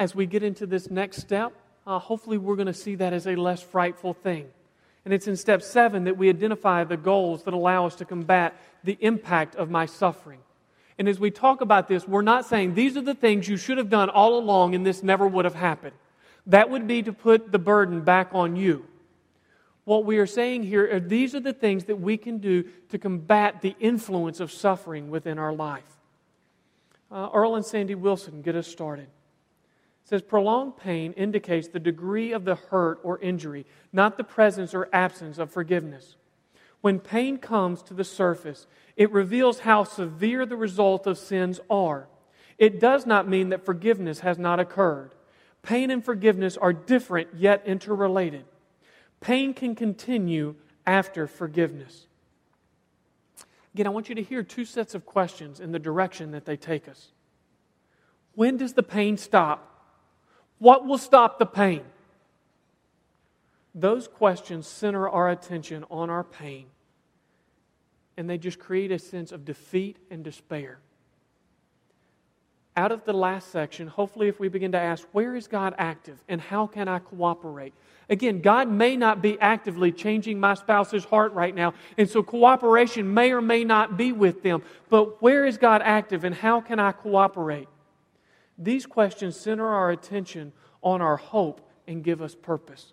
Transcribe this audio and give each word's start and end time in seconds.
As 0.00 0.14
we 0.14 0.24
get 0.24 0.42
into 0.42 0.64
this 0.66 0.90
next 0.90 1.18
step, 1.18 1.52
uh, 1.86 1.98
hopefully 1.98 2.38
we're 2.38 2.56
going 2.56 2.66
to 2.66 2.72
see 2.72 2.94
that 2.94 3.12
as 3.12 3.26
a 3.26 3.36
less 3.36 3.60
frightful 3.60 4.14
thing. 4.14 4.48
And 5.04 5.12
it's 5.12 5.28
in 5.28 5.36
step 5.36 5.60
seven 5.60 6.04
that 6.04 6.16
we 6.16 6.30
identify 6.30 6.84
the 6.84 6.96
goals 6.96 7.42
that 7.42 7.52
allow 7.52 7.84
us 7.84 7.96
to 7.96 8.06
combat 8.06 8.58
the 8.82 8.96
impact 9.00 9.56
of 9.56 9.68
my 9.68 9.84
suffering. 9.84 10.40
And 10.98 11.06
as 11.06 11.20
we 11.20 11.30
talk 11.30 11.60
about 11.60 11.86
this, 11.86 12.08
we're 12.08 12.22
not 12.22 12.46
saying 12.46 12.74
these 12.74 12.96
are 12.96 13.02
the 13.02 13.14
things 13.14 13.46
you 13.46 13.58
should 13.58 13.76
have 13.76 13.90
done 13.90 14.08
all 14.08 14.38
along 14.38 14.74
and 14.74 14.86
this 14.86 15.02
never 15.02 15.28
would 15.28 15.44
have 15.44 15.54
happened. 15.54 15.94
That 16.46 16.70
would 16.70 16.86
be 16.86 17.02
to 17.02 17.12
put 17.12 17.52
the 17.52 17.58
burden 17.58 18.00
back 18.00 18.30
on 18.32 18.56
you. 18.56 18.86
What 19.84 20.06
we 20.06 20.16
are 20.16 20.26
saying 20.26 20.62
here 20.62 20.90
are 20.94 21.00
these 21.00 21.34
are 21.34 21.40
the 21.40 21.52
things 21.52 21.84
that 21.84 21.96
we 21.96 22.16
can 22.16 22.38
do 22.38 22.64
to 22.88 22.98
combat 22.98 23.60
the 23.60 23.76
influence 23.78 24.40
of 24.40 24.50
suffering 24.50 25.10
within 25.10 25.38
our 25.38 25.52
life. 25.52 25.98
Uh, 27.10 27.28
Earl 27.34 27.56
and 27.56 27.66
Sandy 27.66 27.94
Wilson 27.94 28.40
get 28.40 28.56
us 28.56 28.66
started 28.66 29.08
says 30.10 30.22
prolonged 30.22 30.76
pain 30.76 31.12
indicates 31.12 31.68
the 31.68 31.78
degree 31.78 32.32
of 32.32 32.44
the 32.44 32.56
hurt 32.56 32.98
or 33.04 33.20
injury, 33.20 33.64
not 33.92 34.16
the 34.16 34.24
presence 34.24 34.74
or 34.74 34.88
absence 34.92 35.38
of 35.38 35.52
forgiveness. 35.52 36.16
When 36.80 36.98
pain 36.98 37.38
comes 37.38 37.80
to 37.84 37.94
the 37.94 38.02
surface, 38.02 38.66
it 38.96 39.12
reveals 39.12 39.60
how 39.60 39.84
severe 39.84 40.44
the 40.44 40.56
result 40.56 41.06
of 41.06 41.16
sins 41.16 41.60
are. 41.70 42.08
It 42.58 42.80
does 42.80 43.06
not 43.06 43.28
mean 43.28 43.50
that 43.50 43.64
forgiveness 43.64 44.18
has 44.20 44.36
not 44.36 44.58
occurred. 44.58 45.14
Pain 45.62 45.92
and 45.92 46.04
forgiveness 46.04 46.56
are 46.56 46.72
different 46.72 47.28
yet 47.36 47.62
interrelated. 47.64 48.46
Pain 49.20 49.54
can 49.54 49.76
continue 49.76 50.56
after 50.88 51.28
forgiveness. 51.28 52.08
Again, 53.74 53.86
I 53.86 53.90
want 53.90 54.08
you 54.08 54.16
to 54.16 54.24
hear 54.24 54.42
two 54.42 54.64
sets 54.64 54.96
of 54.96 55.06
questions 55.06 55.60
in 55.60 55.70
the 55.70 55.78
direction 55.78 56.32
that 56.32 56.46
they 56.46 56.56
take 56.56 56.88
us. 56.88 57.12
When 58.34 58.56
does 58.56 58.72
the 58.72 58.82
pain 58.82 59.16
stop? 59.16 59.68
What 60.60 60.86
will 60.86 60.98
stop 60.98 61.38
the 61.38 61.46
pain? 61.46 61.82
Those 63.74 64.06
questions 64.06 64.66
center 64.66 65.08
our 65.08 65.30
attention 65.30 65.84
on 65.90 66.10
our 66.10 66.22
pain, 66.22 66.66
and 68.16 68.28
they 68.28 68.36
just 68.36 68.58
create 68.58 68.92
a 68.92 68.98
sense 68.98 69.32
of 69.32 69.44
defeat 69.44 69.96
and 70.10 70.22
despair. 70.22 70.78
Out 72.76 72.92
of 72.92 73.04
the 73.04 73.12
last 73.12 73.50
section, 73.50 73.88
hopefully, 73.88 74.28
if 74.28 74.38
we 74.38 74.48
begin 74.48 74.72
to 74.72 74.78
ask, 74.78 75.06
where 75.12 75.34
is 75.34 75.48
God 75.48 75.74
active 75.78 76.18
and 76.28 76.40
how 76.40 76.66
can 76.66 76.88
I 76.88 76.98
cooperate? 76.98 77.72
Again, 78.08 78.42
God 78.42 78.68
may 78.68 78.96
not 78.96 79.22
be 79.22 79.40
actively 79.40 79.92
changing 79.92 80.38
my 80.38 80.54
spouse's 80.54 81.04
heart 81.04 81.32
right 81.32 81.54
now, 81.54 81.74
and 81.96 82.08
so 82.08 82.22
cooperation 82.22 83.14
may 83.14 83.32
or 83.32 83.40
may 83.40 83.64
not 83.64 83.96
be 83.96 84.12
with 84.12 84.42
them. 84.42 84.62
But 84.88 85.22
where 85.22 85.46
is 85.46 85.58
God 85.58 85.80
active 85.82 86.24
and 86.24 86.34
how 86.34 86.60
can 86.60 86.78
I 86.78 86.92
cooperate? 86.92 87.68
These 88.60 88.84
questions 88.86 89.36
center 89.36 89.66
our 89.66 89.90
attention 89.90 90.52
on 90.82 91.00
our 91.00 91.16
hope 91.16 91.66
and 91.88 92.04
give 92.04 92.20
us 92.20 92.34
purpose. 92.34 92.92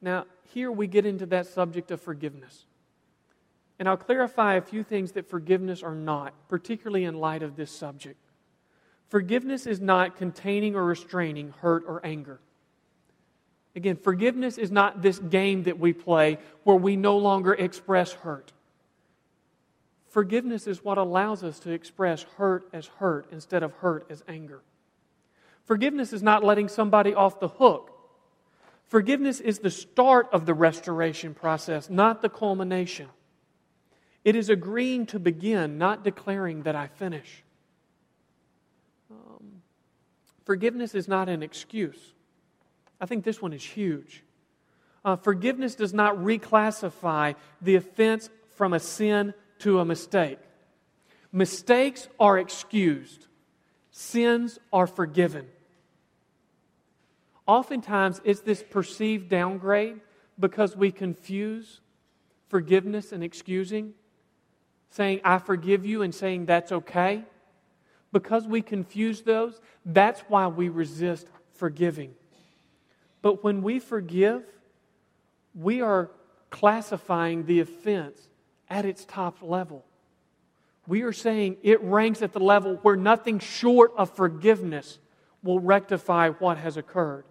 Now, 0.00 0.26
here 0.52 0.70
we 0.70 0.86
get 0.86 1.06
into 1.06 1.26
that 1.26 1.46
subject 1.46 1.90
of 1.90 2.00
forgiveness. 2.00 2.66
And 3.78 3.88
I'll 3.88 3.96
clarify 3.96 4.54
a 4.54 4.60
few 4.60 4.82
things 4.82 5.12
that 5.12 5.28
forgiveness 5.28 5.82
are 5.82 5.94
not, 5.94 6.34
particularly 6.48 7.04
in 7.04 7.18
light 7.18 7.42
of 7.42 7.56
this 7.56 7.70
subject. 7.70 8.18
Forgiveness 9.08 9.66
is 9.66 9.80
not 9.80 10.16
containing 10.16 10.76
or 10.76 10.84
restraining 10.84 11.54
hurt 11.60 11.84
or 11.86 12.04
anger. 12.04 12.40
Again, 13.74 13.96
forgiveness 13.96 14.58
is 14.58 14.70
not 14.70 15.00
this 15.00 15.18
game 15.18 15.62
that 15.62 15.78
we 15.78 15.92
play 15.92 16.38
where 16.64 16.76
we 16.76 16.96
no 16.96 17.16
longer 17.16 17.54
express 17.54 18.12
hurt. 18.12 18.52
Forgiveness 20.08 20.66
is 20.66 20.82
what 20.82 20.98
allows 20.98 21.44
us 21.44 21.58
to 21.60 21.70
express 21.70 22.22
hurt 22.36 22.68
as 22.72 22.86
hurt 22.86 23.26
instead 23.30 23.62
of 23.62 23.72
hurt 23.74 24.06
as 24.10 24.24
anger. 24.26 24.62
Forgiveness 25.64 26.14
is 26.14 26.22
not 26.22 26.42
letting 26.42 26.68
somebody 26.68 27.14
off 27.14 27.40
the 27.40 27.48
hook. 27.48 27.92
Forgiveness 28.86 29.38
is 29.40 29.58
the 29.58 29.70
start 29.70 30.28
of 30.32 30.46
the 30.46 30.54
restoration 30.54 31.34
process, 31.34 31.90
not 31.90 32.22
the 32.22 32.30
culmination. 32.30 33.08
It 34.24 34.34
is 34.34 34.48
agreeing 34.48 35.04
to 35.06 35.18
begin, 35.18 35.76
not 35.76 36.04
declaring 36.04 36.62
that 36.62 36.74
I 36.74 36.86
finish. 36.86 37.44
Um, 39.10 39.62
forgiveness 40.46 40.94
is 40.94 41.06
not 41.06 41.28
an 41.28 41.42
excuse. 41.42 42.14
I 42.98 43.04
think 43.04 43.24
this 43.24 43.42
one 43.42 43.52
is 43.52 43.62
huge. 43.62 44.24
Uh, 45.04 45.16
forgiveness 45.16 45.74
does 45.74 45.92
not 45.92 46.16
reclassify 46.16 47.34
the 47.60 47.74
offense 47.74 48.30
from 48.56 48.72
a 48.72 48.80
sin 48.80 49.34
to 49.60 49.80
a 49.80 49.84
mistake. 49.84 50.38
Mistakes 51.32 52.08
are 52.18 52.38
excused, 52.38 53.26
sins 53.90 54.58
are 54.72 54.86
forgiven. 54.86 55.46
Oftentimes, 57.46 58.20
it's 58.24 58.40
this 58.40 58.62
perceived 58.62 59.28
downgrade 59.28 60.00
because 60.38 60.76
we 60.76 60.92
confuse 60.92 61.80
forgiveness 62.48 63.12
and 63.12 63.24
excusing, 63.24 63.94
saying, 64.90 65.20
I 65.24 65.38
forgive 65.38 65.84
you, 65.84 66.02
and 66.02 66.14
saying 66.14 66.46
that's 66.46 66.72
okay. 66.72 67.24
Because 68.12 68.46
we 68.46 68.62
confuse 68.62 69.22
those, 69.22 69.60
that's 69.84 70.20
why 70.28 70.46
we 70.46 70.68
resist 70.68 71.26
forgiving. 71.54 72.14
But 73.20 73.42
when 73.42 73.62
we 73.62 73.78
forgive, 73.80 74.44
we 75.54 75.80
are 75.80 76.10
classifying 76.50 77.44
the 77.44 77.60
offense 77.60 78.27
at 78.70 78.84
its 78.84 79.04
top 79.04 79.42
level. 79.42 79.84
We 80.86 81.02
are 81.02 81.12
saying 81.12 81.58
it 81.62 81.82
ranks 81.82 82.22
at 82.22 82.32
the 82.32 82.40
level 82.40 82.76
where 82.82 82.96
nothing 82.96 83.38
short 83.38 83.92
of 83.96 84.10
forgiveness 84.10 84.98
will 85.42 85.60
rectify 85.60 86.30
what 86.30 86.58
has 86.58 86.76
occurred. 86.76 87.24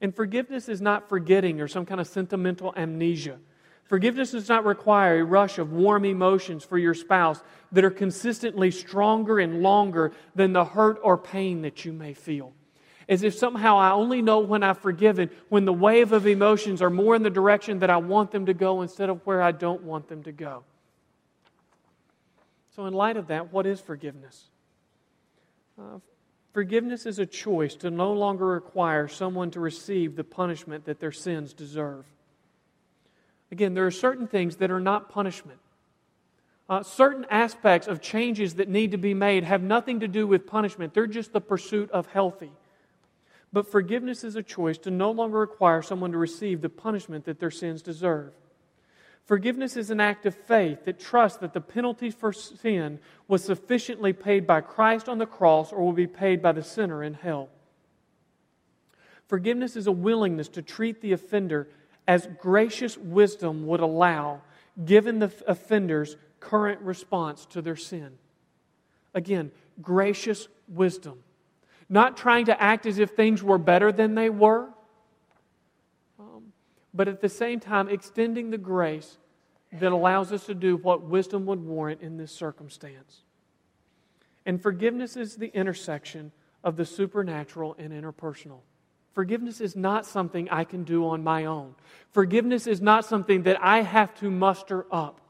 And 0.00 0.14
forgiveness 0.14 0.68
is 0.68 0.80
not 0.80 1.08
forgetting 1.08 1.60
or 1.60 1.68
some 1.68 1.86
kind 1.86 2.00
of 2.00 2.06
sentimental 2.06 2.74
amnesia. 2.76 3.38
Forgiveness 3.84 4.32
does 4.32 4.48
not 4.48 4.64
require 4.64 5.20
a 5.20 5.24
rush 5.24 5.58
of 5.58 5.72
warm 5.72 6.04
emotions 6.04 6.64
for 6.64 6.76
your 6.76 6.94
spouse 6.94 7.40
that 7.70 7.84
are 7.84 7.90
consistently 7.90 8.70
stronger 8.72 9.38
and 9.38 9.62
longer 9.62 10.12
than 10.34 10.52
the 10.52 10.64
hurt 10.64 10.98
or 11.02 11.16
pain 11.16 11.62
that 11.62 11.84
you 11.84 11.92
may 11.92 12.12
feel. 12.12 12.52
As 13.08 13.22
if 13.22 13.34
somehow 13.34 13.78
I 13.78 13.92
only 13.92 14.20
know 14.20 14.40
when 14.40 14.62
I've 14.62 14.78
forgiven 14.78 15.30
when 15.48 15.64
the 15.64 15.72
wave 15.72 16.12
of 16.12 16.26
emotions 16.26 16.82
are 16.82 16.90
more 16.90 17.14
in 17.14 17.22
the 17.22 17.30
direction 17.30 17.78
that 17.80 17.90
I 17.90 17.98
want 17.98 18.32
them 18.32 18.46
to 18.46 18.54
go 18.54 18.82
instead 18.82 19.08
of 19.08 19.24
where 19.24 19.40
I 19.40 19.52
don't 19.52 19.82
want 19.82 20.08
them 20.08 20.24
to 20.24 20.32
go. 20.32 20.64
So, 22.74 22.86
in 22.86 22.92
light 22.92 23.16
of 23.16 23.28
that, 23.28 23.52
what 23.52 23.64
is 23.64 23.80
forgiveness? 23.80 24.46
Uh, 25.78 25.98
Forgiveness 26.56 27.04
is 27.04 27.18
a 27.18 27.26
choice 27.26 27.74
to 27.74 27.90
no 27.90 28.14
longer 28.14 28.46
require 28.46 29.08
someone 29.08 29.50
to 29.50 29.60
receive 29.60 30.16
the 30.16 30.24
punishment 30.24 30.86
that 30.86 31.00
their 31.00 31.12
sins 31.12 31.52
deserve. 31.52 32.06
Again, 33.52 33.74
there 33.74 33.84
are 33.84 33.90
certain 33.90 34.26
things 34.26 34.56
that 34.56 34.70
are 34.70 34.80
not 34.80 35.10
punishment. 35.10 35.58
Uh, 36.66 36.82
certain 36.82 37.26
aspects 37.28 37.86
of 37.86 38.00
changes 38.00 38.54
that 38.54 38.70
need 38.70 38.92
to 38.92 38.96
be 38.96 39.12
made 39.12 39.44
have 39.44 39.62
nothing 39.62 40.00
to 40.00 40.08
do 40.08 40.26
with 40.26 40.46
punishment, 40.46 40.94
they're 40.94 41.06
just 41.06 41.34
the 41.34 41.42
pursuit 41.42 41.90
of 41.90 42.06
healthy. 42.06 42.52
But 43.56 43.72
forgiveness 43.72 44.22
is 44.22 44.36
a 44.36 44.42
choice 44.42 44.76
to 44.80 44.90
no 44.90 45.10
longer 45.10 45.38
require 45.38 45.80
someone 45.80 46.12
to 46.12 46.18
receive 46.18 46.60
the 46.60 46.68
punishment 46.68 47.24
that 47.24 47.40
their 47.40 47.50
sins 47.50 47.80
deserve. 47.80 48.34
Forgiveness 49.24 49.78
is 49.78 49.88
an 49.88 49.98
act 49.98 50.26
of 50.26 50.34
faith 50.34 50.84
that 50.84 51.00
trusts 51.00 51.38
that 51.38 51.54
the 51.54 51.62
penalty 51.62 52.10
for 52.10 52.34
sin 52.34 52.98
was 53.28 53.42
sufficiently 53.42 54.12
paid 54.12 54.46
by 54.46 54.60
Christ 54.60 55.08
on 55.08 55.16
the 55.16 55.24
cross 55.24 55.72
or 55.72 55.82
will 55.82 55.94
be 55.94 56.06
paid 56.06 56.42
by 56.42 56.52
the 56.52 56.62
sinner 56.62 57.02
in 57.02 57.14
hell. 57.14 57.48
Forgiveness 59.26 59.74
is 59.74 59.86
a 59.86 59.90
willingness 59.90 60.48
to 60.48 60.60
treat 60.60 61.00
the 61.00 61.12
offender 61.12 61.66
as 62.06 62.28
gracious 62.38 62.98
wisdom 62.98 63.66
would 63.66 63.80
allow, 63.80 64.42
given 64.84 65.18
the 65.18 65.32
offender's 65.46 66.18
current 66.40 66.82
response 66.82 67.46
to 67.46 67.62
their 67.62 67.74
sin. 67.74 68.18
Again, 69.14 69.50
gracious 69.80 70.46
wisdom. 70.68 71.22
Not 71.88 72.16
trying 72.16 72.46
to 72.46 72.60
act 72.60 72.86
as 72.86 72.98
if 72.98 73.10
things 73.10 73.42
were 73.42 73.58
better 73.58 73.92
than 73.92 74.14
they 74.14 74.28
were, 74.28 74.68
um, 76.18 76.52
but 76.92 77.06
at 77.08 77.20
the 77.20 77.28
same 77.28 77.60
time 77.60 77.88
extending 77.88 78.50
the 78.50 78.58
grace 78.58 79.18
that 79.72 79.92
allows 79.92 80.32
us 80.32 80.46
to 80.46 80.54
do 80.54 80.76
what 80.76 81.02
wisdom 81.02 81.46
would 81.46 81.62
warrant 81.62 82.00
in 82.00 82.16
this 82.16 82.32
circumstance. 82.32 83.22
And 84.44 84.62
forgiveness 84.62 85.16
is 85.16 85.36
the 85.36 85.48
intersection 85.54 86.32
of 86.62 86.76
the 86.76 86.84
supernatural 86.84 87.76
and 87.78 87.92
interpersonal. 87.92 88.60
Forgiveness 89.12 89.60
is 89.60 89.74
not 89.74 90.04
something 90.04 90.48
I 90.50 90.64
can 90.64 90.84
do 90.84 91.06
on 91.06 91.24
my 91.24 91.46
own. 91.46 91.74
Forgiveness 92.12 92.66
is 92.66 92.80
not 92.80 93.04
something 93.04 93.44
that 93.44 93.62
I 93.62 93.82
have 93.82 94.14
to 94.16 94.30
muster 94.30 94.86
up. 94.92 95.20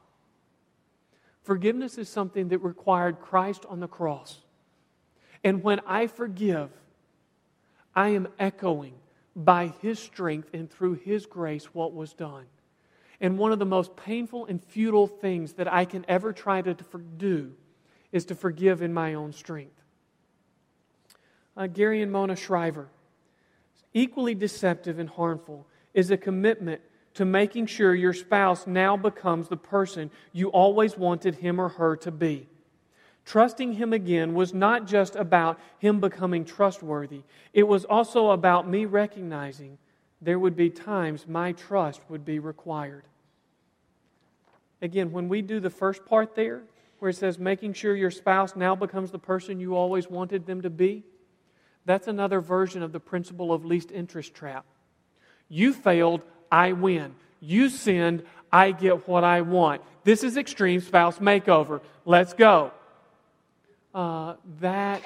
Forgiveness 1.45 1.97
is 1.97 2.09
something 2.09 2.49
that 2.49 2.59
required 2.59 3.21
Christ 3.21 3.65
on 3.69 3.79
the 3.79 3.87
cross. 3.87 4.41
And 5.45 5.63
when 5.63 5.81
I 5.87 6.07
forgive, 6.07 6.71
I 7.95 8.11
am 8.11 8.29
echoing 8.39 8.95
by 9.35 9.73
His 9.81 9.99
strength 9.99 10.51
and 10.53 10.71
through 10.71 10.95
His 10.95 11.27
grace 11.27 11.67
what 11.67 11.93
was 11.93 12.13
done. 12.13 12.47
And 13.21 13.39
one 13.39 13.53
of 13.53 13.59
the 13.59 13.65
most 13.65 13.97
painful 13.97 14.47
and 14.47 14.63
futile 14.63 15.07
things 15.07 15.55
that 15.55 15.73
I 15.73 15.85
can 15.85 16.05
ever 16.09 16.33
try 16.33 16.63
to 16.63 16.77
do 17.17 17.53
is 18.13 18.27
to 18.27 18.35
forgive 18.35 18.83
in 18.83 18.93
my 18.93 19.15
own 19.15 19.33
strength. 19.33 19.83
Uh, 21.57 21.67
Gary 21.67 22.03
and 22.03 22.13
Mona 22.13 22.37
Shriver, 22.37 22.89
equally 23.95 24.35
deceptive 24.35 24.99
and 24.99 25.09
harmful 25.09 25.67
is 25.95 26.11
a 26.11 26.17
commitment 26.17 26.83
to 27.15 27.25
making 27.25 27.65
sure 27.65 27.95
your 27.95 28.13
spouse 28.13 28.67
now 28.67 28.95
becomes 28.95 29.49
the 29.49 29.57
person 29.57 30.11
you 30.33 30.49
always 30.49 30.99
wanted 30.99 31.37
him 31.37 31.59
or 31.59 31.71
her 31.71 31.97
to 31.97 32.11
be. 32.11 32.47
Trusting 33.27 33.73
him 33.73 33.93
again 33.93 34.35
was 34.35 34.55
not 34.55 34.87
just 34.87 35.17
about 35.17 35.59
him 35.79 35.99
becoming 36.01 36.45
trustworthy, 36.45 37.23
it 37.53 37.65
was 37.65 37.85
also 37.85 38.31
about 38.31 38.69
me 38.69 38.85
recognizing 38.85 39.79
there 40.23 40.39
would 40.39 40.57
be 40.57 40.71
times 40.71 41.27
my 41.27 41.51
trust 41.53 42.01
would 42.09 42.25
be 42.25 42.39
required. 42.39 43.03
Again, 44.81 45.11
when 45.11 45.29
we 45.29 45.43
do 45.43 45.59
the 45.59 45.71
first 45.71 46.07
part 46.07 46.37
there, 46.37 46.63
where 47.01 47.11
it 47.11 47.17
says 47.17 47.37
making 47.37 47.73
sure 47.73 47.97
your 47.97 48.13
spouse 48.13 48.55
now 48.55 48.77
becomes 48.77 49.11
the 49.11 49.19
person 49.19 49.59
you 49.59 49.75
always 49.75 50.09
wanted 50.09 50.47
them 50.47 50.63
to 50.63 50.71
be, 50.71 51.03
that's 51.85 52.07
another 52.07 52.41
version 52.41 52.81
of 52.81 52.93
the 52.93 53.01
principle 53.01 53.53
of 53.53 53.65
least 53.65 53.91
interest 53.91 54.35
trap. 54.35 54.65
You 55.49 55.73
failed, 55.73 56.23
I 56.51 56.73
win. 56.73 57.15
You 57.41 57.71
sinned, 57.71 58.23
I 58.53 58.71
get 58.71 59.09
what 59.09 59.25
I 59.25 59.41
want. 59.41 59.83
This 60.05 60.23
is 60.23 60.37
extreme 60.37 60.81
spouse 60.81 61.19
makeover. 61.19 61.81
Let's 62.05 62.33
go. 62.33 62.71
Uh, 63.97 64.35
that, 64.61 65.01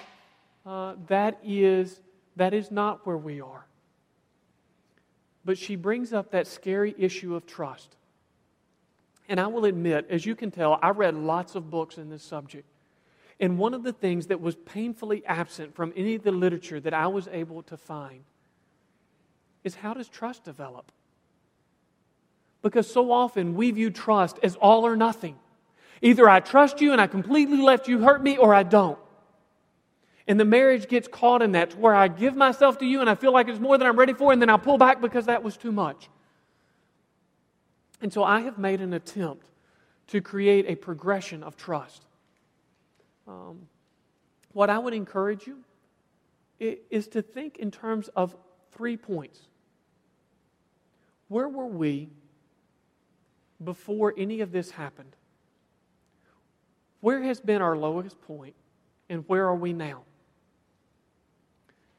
uh, 0.66 0.94
that, 1.06 1.38
is, 1.44 2.00
that 2.34 2.52
is 2.52 2.72
not 2.72 3.06
where 3.06 3.16
we 3.16 3.40
are. 3.40 3.64
But 5.44 5.56
she 5.58 5.76
brings 5.76 6.12
up 6.12 6.32
that 6.32 6.48
scary 6.48 6.96
issue 6.98 7.36
of 7.36 7.46
trust. 7.46 7.94
And 9.28 9.38
I 9.38 9.46
will 9.46 9.64
admit, 9.64 10.08
as 10.10 10.26
you 10.26 10.34
can 10.34 10.50
tell, 10.50 10.76
I 10.82 10.90
read 10.90 11.14
lots 11.14 11.54
of 11.54 11.70
books 11.70 11.98
in 11.98 12.10
this 12.10 12.24
subject. 12.24 12.66
And 13.38 13.58
one 13.58 13.74
of 13.74 13.84
the 13.84 13.92
things 13.92 14.26
that 14.26 14.40
was 14.40 14.56
painfully 14.56 15.24
absent 15.24 15.76
from 15.76 15.92
any 15.94 16.16
of 16.16 16.24
the 16.24 16.32
literature 16.32 16.80
that 16.80 16.92
I 16.92 17.06
was 17.06 17.28
able 17.30 17.62
to 17.62 17.76
find 17.76 18.24
is 19.62 19.76
how 19.76 19.94
does 19.94 20.08
trust 20.08 20.42
develop? 20.42 20.90
Because 22.60 22.90
so 22.92 23.12
often 23.12 23.54
we 23.54 23.70
view 23.70 23.90
trust 23.90 24.40
as 24.42 24.56
all 24.56 24.84
or 24.84 24.96
nothing. 24.96 25.36
Either 26.02 26.28
I 26.28 26.40
trust 26.40 26.80
you 26.80 26.92
and 26.92 27.00
I 27.00 27.06
completely 27.06 27.58
let 27.58 27.88
you 27.88 27.98
hurt 28.00 28.22
me, 28.22 28.36
or 28.36 28.54
I 28.54 28.62
don't. 28.62 28.98
And 30.26 30.38
the 30.38 30.44
marriage 30.44 30.88
gets 30.88 31.08
caught 31.08 31.42
in 31.42 31.52
that 31.52 31.70
to 31.70 31.76
where 31.76 31.94
I 31.94 32.08
give 32.08 32.36
myself 32.36 32.78
to 32.78 32.86
you 32.86 33.00
and 33.00 33.10
I 33.10 33.14
feel 33.14 33.32
like 33.32 33.48
it's 33.48 33.58
more 33.58 33.76
than 33.76 33.86
I'm 33.86 33.98
ready 33.98 34.12
for, 34.12 34.32
and 34.32 34.40
then 34.40 34.48
I'll 34.48 34.58
pull 34.58 34.78
back 34.78 35.00
because 35.00 35.26
that 35.26 35.42
was 35.42 35.56
too 35.56 35.72
much. 35.72 36.08
And 38.00 38.12
so 38.12 38.24
I 38.24 38.40
have 38.40 38.56
made 38.56 38.80
an 38.80 38.92
attempt 38.92 39.46
to 40.08 40.20
create 40.20 40.66
a 40.68 40.74
progression 40.74 41.42
of 41.42 41.56
trust. 41.56 42.02
Um, 43.28 43.68
what 44.52 44.70
I 44.70 44.78
would 44.78 44.94
encourage 44.94 45.46
you 45.46 45.58
is 46.58 47.08
to 47.08 47.22
think 47.22 47.58
in 47.58 47.70
terms 47.70 48.08
of 48.16 48.36
three 48.72 48.96
points. 48.96 49.40
Where 51.28 51.48
were 51.48 51.66
we 51.66 52.08
before 53.62 54.14
any 54.16 54.40
of 54.40 54.52
this 54.52 54.72
happened? 54.72 55.16
Where 57.00 57.22
has 57.22 57.40
been 57.40 57.62
our 57.62 57.76
lowest 57.76 58.20
point, 58.22 58.54
and 59.08 59.24
where 59.26 59.46
are 59.46 59.56
we 59.56 59.72
now? 59.72 60.02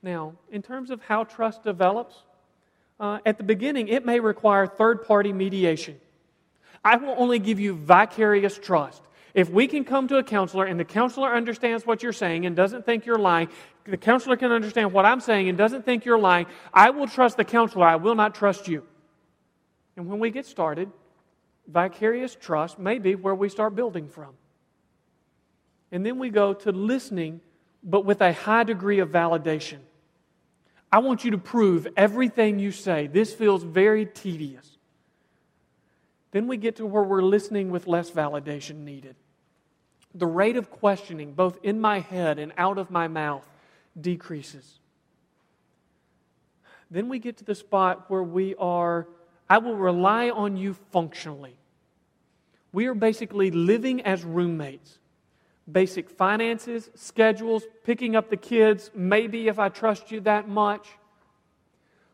Now, 0.03 0.33
in 0.51 0.61
terms 0.61 0.89
of 0.89 1.01
how 1.01 1.23
trust 1.23 1.63
develops, 1.63 2.15
uh, 2.99 3.19
at 3.25 3.37
the 3.37 3.43
beginning, 3.43 3.87
it 3.87 4.05
may 4.05 4.19
require 4.19 4.67
third 4.67 5.05
party 5.05 5.33
mediation. 5.33 5.99
I 6.83 6.97
will 6.97 7.15
only 7.17 7.39
give 7.39 7.59
you 7.59 7.73
vicarious 7.75 8.57
trust. 8.57 9.01
If 9.33 9.49
we 9.49 9.67
can 9.67 9.85
come 9.85 10.07
to 10.09 10.17
a 10.17 10.23
counselor 10.23 10.65
and 10.65 10.79
the 10.79 10.85
counselor 10.85 11.33
understands 11.33 11.85
what 11.85 12.03
you're 12.03 12.13
saying 12.13 12.45
and 12.45 12.55
doesn't 12.55 12.85
think 12.85 13.05
you're 13.05 13.19
lying, 13.19 13.49
the 13.85 13.97
counselor 13.97 14.35
can 14.35 14.51
understand 14.51 14.91
what 14.91 15.05
I'm 15.05 15.21
saying 15.21 15.49
and 15.49 15.57
doesn't 15.57 15.85
think 15.85 16.05
you're 16.05 16.19
lying, 16.19 16.47
I 16.73 16.89
will 16.89 17.07
trust 17.07 17.37
the 17.37 17.45
counselor. 17.45 17.85
I 17.85 17.95
will 17.95 18.15
not 18.15 18.35
trust 18.35 18.67
you. 18.67 18.83
And 19.95 20.07
when 20.07 20.19
we 20.19 20.31
get 20.31 20.45
started, 20.45 20.91
vicarious 21.67 22.35
trust 22.35 22.77
may 22.77 22.99
be 22.99 23.15
where 23.15 23.35
we 23.35 23.47
start 23.49 23.75
building 23.75 24.07
from. 24.07 24.33
And 25.91 26.05
then 26.05 26.19
we 26.19 26.29
go 26.29 26.53
to 26.53 26.71
listening, 26.71 27.41
but 27.83 28.05
with 28.05 28.21
a 28.21 28.33
high 28.33 28.63
degree 28.63 28.99
of 28.99 29.09
validation. 29.09 29.79
I 30.91 30.99
want 30.99 31.23
you 31.23 31.31
to 31.31 31.37
prove 31.37 31.87
everything 31.95 32.59
you 32.59 32.71
say. 32.71 33.07
This 33.07 33.33
feels 33.33 33.63
very 33.63 34.05
tedious. 34.05 34.77
Then 36.31 36.47
we 36.47 36.57
get 36.57 36.77
to 36.77 36.85
where 36.85 37.03
we're 37.03 37.21
listening 37.21 37.71
with 37.71 37.87
less 37.87 38.09
validation 38.09 38.83
needed. 38.83 39.15
The 40.15 40.27
rate 40.27 40.57
of 40.57 40.69
questioning, 40.69 41.33
both 41.33 41.57
in 41.63 41.79
my 41.79 41.99
head 41.99 42.39
and 42.39 42.51
out 42.57 42.77
of 42.77 42.91
my 42.91 43.07
mouth, 43.07 43.47
decreases. 43.99 44.79
Then 46.89 47.07
we 47.07 47.19
get 47.19 47.37
to 47.37 47.45
the 47.45 47.55
spot 47.55 48.09
where 48.09 48.23
we 48.23 48.55
are, 48.55 49.07
I 49.49 49.59
will 49.59 49.75
rely 49.75 50.29
on 50.29 50.57
you 50.57 50.73
functionally. 50.91 51.55
We 52.73 52.87
are 52.87 52.93
basically 52.93 53.51
living 53.51 54.01
as 54.01 54.23
roommates. 54.23 54.97
Basic 55.71 56.09
finances, 56.09 56.89
schedules, 56.95 57.63
picking 57.83 58.15
up 58.15 58.29
the 58.29 58.37
kids, 58.37 58.91
maybe 58.93 59.47
if 59.47 59.59
I 59.59 59.69
trust 59.69 60.11
you 60.11 60.19
that 60.21 60.47
much. 60.47 60.87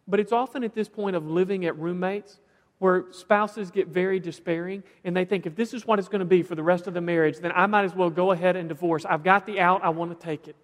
But 0.07 0.19
it's 0.19 0.31
often 0.31 0.63
at 0.63 0.73
this 0.73 0.87
point 0.87 1.15
of 1.15 1.29
living 1.29 1.65
at 1.65 1.77
roommates 1.77 2.39
where 2.79 3.05
spouses 3.11 3.71
get 3.71 3.87
very 3.87 4.19
despairing 4.19 4.83
and 5.03 5.15
they 5.15 5.25
think 5.25 5.45
if 5.45 5.55
this 5.55 5.73
is 5.73 5.85
what 5.85 5.99
it's 5.99 6.07
going 6.07 6.19
to 6.19 6.25
be 6.25 6.43
for 6.43 6.55
the 6.55 6.63
rest 6.63 6.87
of 6.87 6.93
the 6.93 7.01
marriage, 7.01 7.39
then 7.39 7.51
I 7.55 7.65
might 7.65 7.85
as 7.85 7.95
well 7.95 8.09
go 8.09 8.31
ahead 8.31 8.55
and 8.55 8.69
divorce. 8.69 9.05
I've 9.05 9.23
got 9.23 9.45
the 9.45 9.59
out, 9.59 9.83
I 9.83 9.89
want 9.89 10.17
to 10.17 10.25
take 10.25 10.47
it. 10.47 10.55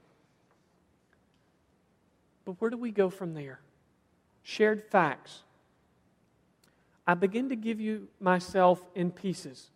But 2.45 2.59
where 2.61 2.69
do 2.69 2.77
we 2.77 2.91
go 2.91 3.09
from 3.09 3.33
there? 3.33 3.59
Shared 4.43 4.83
facts. 4.83 5.39
I 7.07 7.15
begin 7.15 7.49
to 7.49 7.55
give 7.55 7.79
you 7.79 8.07
myself 8.19 8.81
in 8.95 9.11
pieces. 9.11 9.69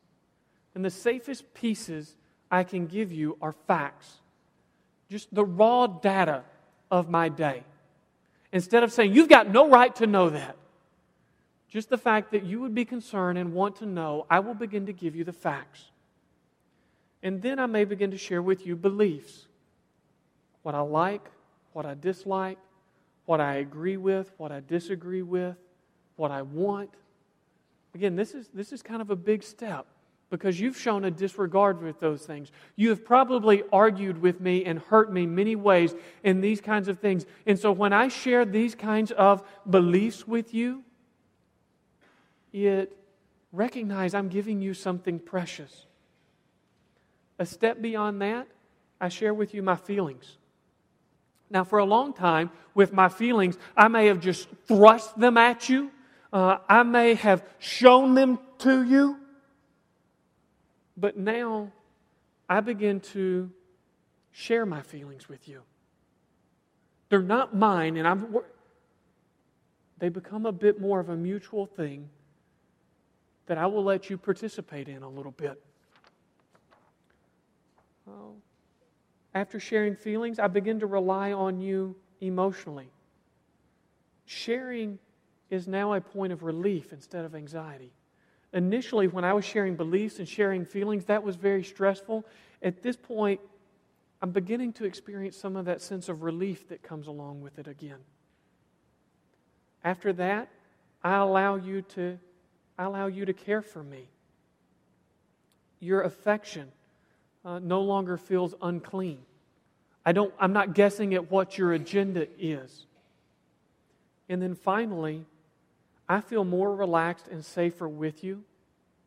And 0.76 0.86
the 0.86 0.90
safest 0.90 1.54
pieces 1.54 2.16
I 2.50 2.64
can 2.64 2.88
give 2.88 3.12
you 3.12 3.38
are 3.42 3.52
facts, 3.52 4.12
just 5.10 5.34
the 5.34 5.46
raw 5.46 5.88
data 5.88 6.44
of 6.90 7.10
my 7.10 7.30
day. 7.30 7.64
Instead 8.52 8.84
of 8.84 8.92
saying, 8.92 9.14
You've 9.14 9.30
got 9.30 9.50
no 9.50 9.70
right 9.70 9.94
to 9.98 10.08
know 10.08 10.30
that, 10.30 10.56
just 11.70 11.90
the 11.90 11.98
fact 11.98 12.32
that 12.32 12.46
you 12.46 12.62
would 12.62 12.74
be 12.74 12.86
concerned 12.86 13.38
and 13.38 13.54
want 13.54 13.78
to 13.78 13.86
know, 13.86 14.26
I 14.30 14.40
will 14.40 14.54
begin 14.54 14.86
to 14.86 14.94
give 14.94 15.16
you 15.16 15.24
the 15.24 15.34
facts. 15.34 15.86
And 17.24 17.42
then 17.42 17.60
I 17.60 17.66
may 17.66 17.84
begin 17.84 18.12
to 18.12 18.18
share 18.18 18.42
with 18.42 18.66
you 18.66 18.76
beliefs 18.76 19.48
what 20.64 20.76
I 20.76 20.82
like, 20.82 21.30
what 21.74 21.86
I 21.86 21.94
dislike, 21.94 22.58
what 23.26 23.42
I 23.42 23.56
agree 23.56 23.98
with, 23.98 24.32
what 24.38 24.52
I 24.52 24.62
disagree 24.66 25.22
with, 25.22 25.56
what 26.16 26.32
I 26.32 26.42
want. 26.42 26.90
Again, 27.94 28.16
this 28.16 28.34
is, 28.34 28.50
this 28.54 28.72
is 28.72 28.82
kind 28.82 29.02
of 29.02 29.10
a 29.10 29.16
big 29.16 29.44
step 29.44 29.88
because 30.30 30.60
you've 30.60 30.78
shown 30.78 31.06
a 31.06 31.12
disregard 31.12 31.82
with 31.82 32.00
those 32.00 32.26
things. 32.26 32.52
You 32.76 32.90
have 32.90 33.06
probably 33.06 33.64
argued 33.72 34.22
with 34.22 34.42
me 34.42 34.66
and 34.66 34.80
hurt 34.80 35.12
me 35.12 35.26
many 35.26 35.56
ways 35.56 35.96
in 36.24 36.42
these 36.42 36.60
kinds 36.60 36.88
of 36.88 37.00
things. 37.00 37.26
And 37.46 37.58
so 37.58 37.72
when 37.72 37.94
I 37.94 38.10
share 38.10 38.44
these 38.44 38.76
kinds 38.76 39.12
of 39.12 39.42
beliefs 39.70 40.28
with 40.28 40.54
you, 40.54 40.84
it 42.52 42.98
recognize 43.52 44.14
I'm 44.14 44.28
giving 44.28 44.62
you 44.62 44.74
something 44.74 45.20
precious. 45.20 45.86
A 47.40 47.46
step 47.46 47.82
beyond 47.82 48.22
that, 48.22 48.48
I 49.00 49.10
share 49.10 49.34
with 49.34 49.54
you 49.54 49.62
my 49.62 49.76
feelings. 49.76 50.38
Now, 51.50 51.64
for 51.64 51.80
a 51.80 51.86
long 51.86 52.14
time, 52.14 52.52
with 52.74 52.92
my 52.92 53.08
feelings, 53.08 53.58
I 53.76 53.88
may 53.88 54.08
have 54.08 54.20
just 54.20 54.50
thrust 54.68 55.18
them 55.18 55.38
at 55.38 55.70
you. 55.70 55.92
Uh, 56.34 56.58
I 56.68 56.84
may 56.84 57.14
have 57.14 57.46
shown 57.60 58.16
them 58.16 58.40
to 58.60 58.84
you. 58.84 59.18
But 60.98 61.18
now 61.18 61.72
I 62.50 62.60
begin 62.62 63.00
to 63.14 63.52
share 64.32 64.66
my 64.66 64.82
feelings 64.82 65.30
with 65.30 65.48
you. 65.48 65.62
They're 67.10 67.22
not 67.22 67.56
mine, 67.56 67.98
and 67.98 68.08
I'm, 68.08 68.38
they 70.00 70.10
become 70.10 70.46
a 70.46 70.52
bit 70.52 70.82
more 70.82 71.00
of 71.00 71.10
a 71.10 71.16
mutual 71.16 71.66
thing. 71.66 72.10
that 73.48 73.58
I 73.58 73.66
will 73.66 73.84
let 73.84 74.10
you 74.10 74.18
participate 74.18 74.88
in 74.88 75.04
a 75.04 75.10
little 75.10 75.32
bit. 75.32 75.62
After 79.34 79.60
sharing 79.60 79.96
feelings, 79.96 80.40
I 80.40 80.48
begin 80.48 80.80
to 80.82 80.88
rely 80.88 81.32
on 81.32 81.60
you 81.62 81.96
emotionally. 82.22 82.90
Sharing 84.26 85.00
is 85.50 85.68
now 85.68 85.94
a 85.94 86.02
point 86.02 86.34
of 86.34 86.44
relief 86.44 86.94
instead 86.94 87.26
of 87.26 87.36
anxiety. 87.36 87.94
Initially, 88.54 89.08
when 89.08 89.26
I 89.26 89.34
was 89.34 89.46
sharing 89.46 89.76
beliefs 89.76 90.20
and 90.20 90.28
sharing 90.28 90.66
feelings, 90.66 91.06
that 91.06 91.24
was 91.24 91.36
very 91.36 91.64
stressful. 91.64 92.26
At 92.62 92.82
this 92.82 92.96
point, 92.96 93.42
I'm 94.22 94.32
beginning 94.32 94.74
to 94.74 94.86
experience 94.86 95.38
some 95.38 95.56
of 95.56 95.66
that 95.66 95.82
sense 95.82 96.10
of 96.10 96.24
relief 96.24 96.70
that 96.70 96.82
comes 96.82 97.08
along 97.08 97.42
with 97.42 97.60
it 97.60 97.68
again. 97.68 98.00
After 99.84 100.12
that, 100.14 100.50
I 101.04 101.18
allow 101.18 101.56
you 101.56 101.82
to, 101.84 102.18
I 102.78 102.86
allow 102.86 103.08
you 103.08 103.26
to 103.26 103.34
care 103.34 103.62
for 103.62 103.84
me. 103.84 104.08
Your 105.80 106.02
affection 106.02 106.72
uh, 107.46 107.60
no 107.60 107.82
longer 107.82 108.18
feels 108.18 108.56
unclean. 108.62 109.20
I 110.06 110.14
don't, 110.14 110.34
I'm 110.40 110.54
not 110.54 110.74
guessing 110.74 111.14
at 111.14 111.30
what 111.30 111.58
your 111.58 111.74
agenda 111.74 112.28
is. 112.40 112.86
And 114.30 114.42
then 114.42 114.56
finally, 114.56 115.26
I 116.10 116.22
feel 116.22 116.46
more 116.46 116.74
relaxed 116.74 117.28
and 117.28 117.44
safer 117.44 117.88
with 117.88 118.24
you 118.24 118.44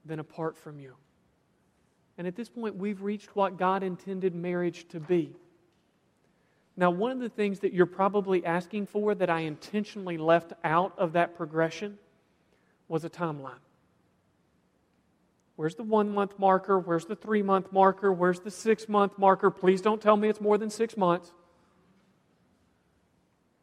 than 0.04 0.18
apart 0.18 0.56
from 0.56 0.78
you. 0.78 0.94
And 2.18 2.26
at 2.26 2.36
this 2.36 2.48
point, 2.48 2.76
we've 2.76 3.02
reached 3.02 3.34
what 3.34 3.56
God 3.56 3.82
intended 3.82 4.34
marriage 4.34 4.86
to 4.88 5.00
be. 5.00 5.34
Now, 6.76 6.90
one 6.90 7.10
of 7.10 7.18
the 7.18 7.28
things 7.28 7.60
that 7.60 7.72
you're 7.72 7.86
probably 7.86 8.44
asking 8.44 8.86
for 8.86 9.14
that 9.14 9.30
I 9.30 9.40
intentionally 9.40 10.18
left 10.18 10.52
out 10.62 10.98
of 10.98 11.14
that 11.14 11.36
progression 11.36 11.98
was 12.88 13.04
a 13.04 13.10
timeline. 13.10 13.60
Where's 15.56 15.74
the 15.74 15.82
one 15.82 16.12
month 16.14 16.38
marker? 16.38 16.78
Where's 16.78 17.04
the 17.04 17.16
three 17.16 17.42
month 17.42 17.72
marker? 17.72 18.12
Where's 18.12 18.40
the 18.40 18.50
six 18.50 18.88
month 18.88 19.18
marker? 19.18 19.50
Please 19.50 19.80
don't 19.80 20.00
tell 20.00 20.16
me 20.16 20.28
it's 20.28 20.40
more 20.40 20.56
than 20.56 20.70
six 20.70 20.96
months. 20.96 21.32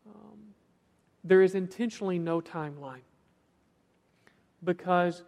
Um, 0.08 0.54
there 1.24 1.42
is 1.42 1.56
intentionally 1.56 2.20
no 2.20 2.40
timeline 2.40 3.02
because 4.64 5.24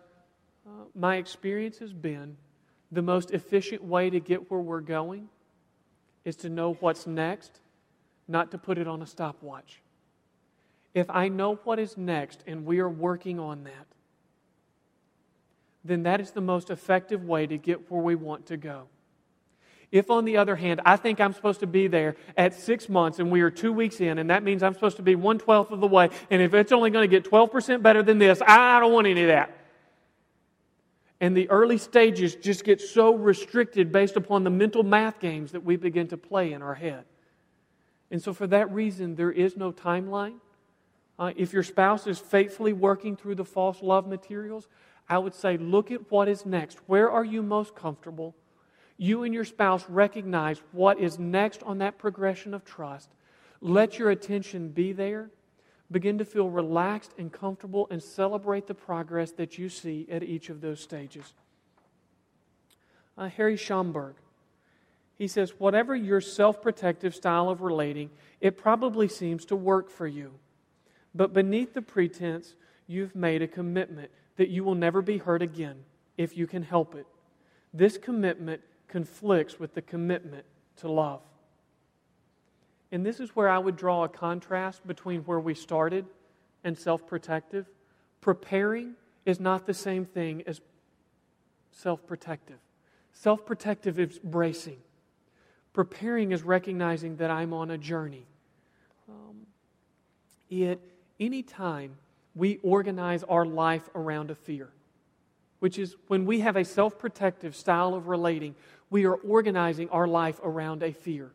uh, 0.65 0.85
my 0.95 1.17
experience 1.17 1.77
has 1.79 1.93
been 1.93 2.37
the 2.91 3.01
most 3.01 3.31
efficient 3.31 3.83
way 3.83 4.09
to 4.09 4.19
get 4.19 4.49
where 4.49 4.59
we're 4.59 4.81
going 4.81 5.29
is 6.25 6.35
to 6.37 6.49
know 6.49 6.73
what's 6.79 7.07
next, 7.07 7.59
not 8.27 8.51
to 8.51 8.57
put 8.57 8.77
it 8.77 8.87
on 8.87 9.01
a 9.01 9.05
stopwatch. 9.05 9.81
If 10.93 11.09
I 11.09 11.27
know 11.29 11.55
what 11.63 11.79
is 11.79 11.97
next 11.97 12.43
and 12.47 12.65
we 12.65 12.79
are 12.79 12.89
working 12.89 13.39
on 13.39 13.63
that, 13.63 13.87
then 15.83 16.03
that 16.03 16.19
is 16.19 16.31
the 16.31 16.41
most 16.41 16.69
effective 16.69 17.23
way 17.23 17.47
to 17.47 17.57
get 17.57 17.89
where 17.89 18.01
we 18.01 18.15
want 18.15 18.47
to 18.47 18.57
go. 18.57 18.87
If, 19.91 20.11
on 20.11 20.25
the 20.25 20.37
other 20.37 20.55
hand, 20.55 20.81
I 20.85 20.97
think 20.97 21.19
I'm 21.19 21.33
supposed 21.33 21.61
to 21.61 21.67
be 21.67 21.87
there 21.87 22.15
at 22.37 22.53
six 22.53 22.89
months 22.89 23.17
and 23.17 23.31
we 23.31 23.41
are 23.41 23.49
two 23.49 23.73
weeks 23.73 23.99
in, 24.01 24.19
and 24.19 24.29
that 24.29 24.43
means 24.43 24.61
I'm 24.61 24.75
supposed 24.75 24.97
to 24.97 25.03
be 25.03 25.15
one 25.15 25.39
twelfth 25.39 25.71
of 25.71 25.79
the 25.79 25.87
way, 25.87 26.09
and 26.29 26.41
if 26.41 26.53
it's 26.53 26.71
only 26.71 26.91
going 26.91 27.09
to 27.09 27.19
get 27.19 27.29
12% 27.29 27.81
better 27.81 28.03
than 28.03 28.19
this, 28.19 28.41
I 28.45 28.79
don't 28.79 28.93
want 28.93 29.07
any 29.07 29.21
of 29.23 29.27
that. 29.29 29.55
And 31.21 31.35
the 31.35 31.49
early 31.49 31.77
stages 31.77 32.35
just 32.35 32.63
get 32.63 32.79
so 32.79 33.15
restricted 33.15 33.91
based 33.91 34.15
upon 34.15 34.43
the 34.43 34.49
mental 34.49 34.83
math 34.83 35.19
games 35.19 35.51
that 35.51 35.63
we 35.63 35.75
begin 35.75 36.07
to 36.09 36.17
play 36.17 36.53
in 36.53 36.61
our 36.61 36.75
head. 36.75 37.03
And 38.11 38.21
so, 38.21 38.33
for 38.33 38.47
that 38.47 38.71
reason, 38.71 39.15
there 39.15 39.31
is 39.31 39.57
no 39.57 39.71
timeline. 39.71 40.35
Uh, 41.17 41.33
if 41.35 41.51
your 41.51 41.63
spouse 41.63 42.07
is 42.07 42.17
faithfully 42.17 42.71
working 42.71 43.17
through 43.17 43.35
the 43.35 43.43
false 43.43 43.81
love 43.81 44.07
materials, 44.07 44.67
I 45.09 45.17
would 45.17 45.35
say 45.35 45.57
look 45.57 45.91
at 45.91 46.09
what 46.09 46.29
is 46.29 46.45
next. 46.45 46.79
Where 46.87 47.11
are 47.11 47.25
you 47.25 47.43
most 47.43 47.75
comfortable? 47.75 48.35
You 49.01 49.23
and 49.23 49.33
your 49.33 49.45
spouse 49.45 49.89
recognize 49.89 50.61
what 50.73 50.99
is 50.99 51.17
next 51.17 51.63
on 51.63 51.77
that 51.77 51.97
progression 51.97 52.53
of 52.53 52.65
trust. 52.65 53.09
Let 53.61 53.97
your 53.97 54.11
attention 54.11 54.69
be 54.69 54.91
there. 54.91 55.29
Begin 55.89 56.17
to 56.17 56.25
feel 56.25 56.49
relaxed 56.49 57.13
and 57.17 57.31
comfortable 57.31 57.87
and 57.89 58.03
celebrate 58.03 58.67
the 58.67 58.73
progress 58.73 59.31
that 59.31 59.57
you 59.57 59.69
see 59.69 60.05
at 60.11 60.21
each 60.21 60.49
of 60.49 60.59
those 60.59 60.81
stages. 60.81 61.33
Uh, 63.17 63.29
Harry 63.29 63.55
Schaumburg, 63.55 64.15
he 65.17 65.29
says, 65.29 65.53
whatever 65.57 65.95
your 65.95 66.19
self 66.19 66.61
protective 66.61 67.15
style 67.15 67.49
of 67.49 67.61
relating, 67.61 68.09
it 68.41 68.57
probably 68.57 69.07
seems 69.07 69.45
to 69.45 69.55
work 69.55 69.89
for 69.89 70.07
you. 70.07 70.33
But 71.15 71.31
beneath 71.31 71.73
the 71.73 71.81
pretense, 71.81 72.53
you've 72.85 73.15
made 73.15 73.41
a 73.41 73.47
commitment 73.47 74.11
that 74.35 74.49
you 74.49 74.65
will 74.65 74.75
never 74.75 75.01
be 75.01 75.19
hurt 75.19 75.41
again 75.41 75.85
if 76.17 76.35
you 76.35 76.47
can 76.47 76.63
help 76.63 76.95
it. 76.95 77.07
This 77.73 77.97
commitment 77.97 78.61
conflicts 78.89 79.59
with 79.59 79.73
the 79.73 79.81
commitment 79.81 80.45
to 80.77 80.91
love. 80.91 81.21
And 82.91 83.05
this 83.05 83.19
is 83.19 83.35
where 83.35 83.47
I 83.47 83.57
would 83.57 83.77
draw 83.77 84.03
a 84.03 84.09
contrast 84.09 84.85
between 84.85 85.21
where 85.21 85.39
we 85.39 85.53
started 85.53 86.05
and 86.63 86.77
self 86.77 87.05
protective. 87.07 87.67
Preparing 88.19 88.95
is 89.25 89.39
not 89.39 89.65
the 89.65 89.73
same 89.73 90.05
thing 90.05 90.43
as 90.47 90.59
self 91.71 92.05
protective. 92.05 92.57
Self 93.13 93.45
protective 93.45 93.99
is 93.99 94.19
bracing, 94.19 94.77
preparing 95.73 96.31
is 96.31 96.43
recognizing 96.43 97.17
that 97.17 97.29
I'm 97.29 97.53
on 97.53 97.71
a 97.71 97.77
journey. 97.77 98.25
Um, 99.07 99.45
it, 100.49 100.79
anytime 101.19 101.95
we 102.35 102.57
organize 102.63 103.23
our 103.23 103.45
life 103.45 103.89
around 103.93 104.31
a 104.31 104.35
fear, 104.35 104.69
which 105.59 105.77
is 105.77 105.95
when 106.07 106.25
we 106.25 106.39
have 106.39 106.55
a 106.55 106.65
self 106.65 106.97
protective 106.97 107.55
style 107.55 107.93
of 107.93 108.07
relating, 108.07 108.55
we 108.89 109.05
are 109.05 109.15
organizing 109.15 109.89
our 109.89 110.07
life 110.07 110.39
around 110.43 110.83
a 110.83 110.91
fear. 110.91 111.31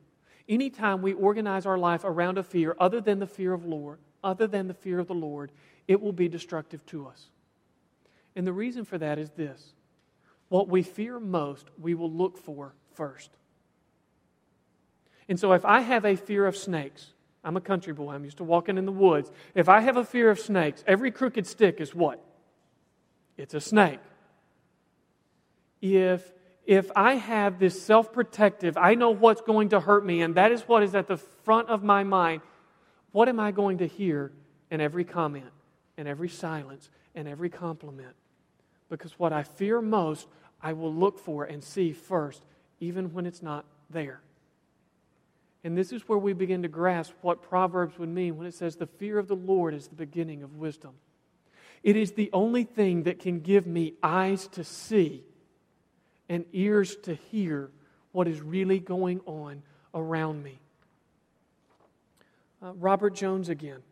Anytime 0.48 1.02
we 1.02 1.12
organize 1.12 1.66
our 1.66 1.78
life 1.78 2.04
around 2.04 2.38
a 2.38 2.42
fear 2.42 2.76
other 2.78 3.00
than 3.00 3.18
the 3.18 3.26
fear 3.26 3.52
of 3.52 3.64
Lord, 3.64 3.98
other 4.22 4.46
than 4.46 4.68
the 4.68 4.74
fear 4.74 4.98
of 4.98 5.06
the 5.06 5.14
Lord, 5.14 5.52
it 5.88 6.00
will 6.00 6.12
be 6.12 6.28
destructive 6.28 6.84
to 6.86 7.06
us. 7.06 7.26
And 8.36 8.46
the 8.46 8.52
reason 8.52 8.84
for 8.84 8.98
that 8.98 9.18
is 9.18 9.30
this 9.30 9.72
what 10.48 10.68
we 10.68 10.82
fear 10.82 11.18
most, 11.18 11.66
we 11.80 11.94
will 11.94 12.10
look 12.10 12.38
for 12.38 12.74
first. 12.94 13.30
And 15.28 15.40
so 15.40 15.52
if 15.52 15.64
I 15.64 15.80
have 15.80 16.04
a 16.04 16.16
fear 16.16 16.46
of 16.46 16.56
snakes, 16.56 17.12
I'm 17.42 17.56
a 17.56 17.60
country 17.60 17.92
boy, 17.92 18.12
I'm 18.12 18.24
used 18.24 18.38
to 18.38 18.44
walking 18.44 18.78
in 18.78 18.84
the 18.84 18.92
woods. 18.92 19.30
If 19.54 19.68
I 19.68 19.80
have 19.80 19.96
a 19.96 20.04
fear 20.04 20.30
of 20.30 20.38
snakes, 20.38 20.84
every 20.86 21.10
crooked 21.10 21.46
stick 21.46 21.80
is 21.80 21.94
what? 21.94 22.22
It's 23.36 23.54
a 23.54 23.60
snake. 23.60 24.00
If 25.80 26.30
if 26.66 26.90
I 26.96 27.14
have 27.14 27.58
this 27.58 27.80
self 27.82 28.12
protective, 28.12 28.76
I 28.76 28.94
know 28.94 29.10
what's 29.10 29.42
going 29.42 29.70
to 29.70 29.80
hurt 29.80 30.04
me, 30.04 30.22
and 30.22 30.34
that 30.36 30.52
is 30.52 30.62
what 30.62 30.82
is 30.82 30.94
at 30.94 31.08
the 31.08 31.16
front 31.16 31.68
of 31.68 31.82
my 31.82 32.04
mind, 32.04 32.42
what 33.12 33.28
am 33.28 33.38
I 33.38 33.50
going 33.50 33.78
to 33.78 33.86
hear 33.86 34.32
in 34.70 34.80
every 34.80 35.04
comment, 35.04 35.50
in 35.96 36.06
every 36.06 36.28
silence, 36.28 36.88
in 37.14 37.26
every 37.26 37.50
compliment? 37.50 38.14
Because 38.88 39.18
what 39.18 39.32
I 39.32 39.42
fear 39.42 39.80
most, 39.80 40.26
I 40.62 40.72
will 40.72 40.92
look 40.92 41.18
for 41.18 41.44
and 41.44 41.62
see 41.62 41.92
first, 41.92 42.42
even 42.80 43.12
when 43.12 43.26
it's 43.26 43.42
not 43.42 43.64
there. 43.90 44.20
And 45.62 45.76
this 45.76 45.92
is 45.92 46.08
where 46.08 46.18
we 46.18 46.34
begin 46.34 46.62
to 46.62 46.68
grasp 46.68 47.12
what 47.22 47.42
Proverbs 47.42 47.98
would 47.98 48.08
mean 48.08 48.36
when 48.36 48.46
it 48.46 48.54
says, 48.54 48.76
The 48.76 48.86
fear 48.86 49.18
of 49.18 49.28
the 49.28 49.36
Lord 49.36 49.74
is 49.74 49.88
the 49.88 49.94
beginning 49.94 50.42
of 50.42 50.56
wisdom. 50.56 50.92
It 51.82 51.96
is 51.96 52.12
the 52.12 52.30
only 52.32 52.64
thing 52.64 53.04
that 53.04 53.18
can 53.18 53.40
give 53.40 53.66
me 53.66 53.94
eyes 54.02 54.46
to 54.48 54.64
see 54.64 55.24
and 56.28 56.44
ears 56.52 56.96
to 56.96 57.14
hear 57.14 57.70
what 58.12 58.28
is 58.28 58.40
really 58.40 58.78
going 58.78 59.20
on 59.26 59.62
around 59.94 60.42
me. 60.42 60.58
Uh, 62.62 62.72
Robert 62.74 63.14
Jones 63.14 63.48
again. 63.48 63.82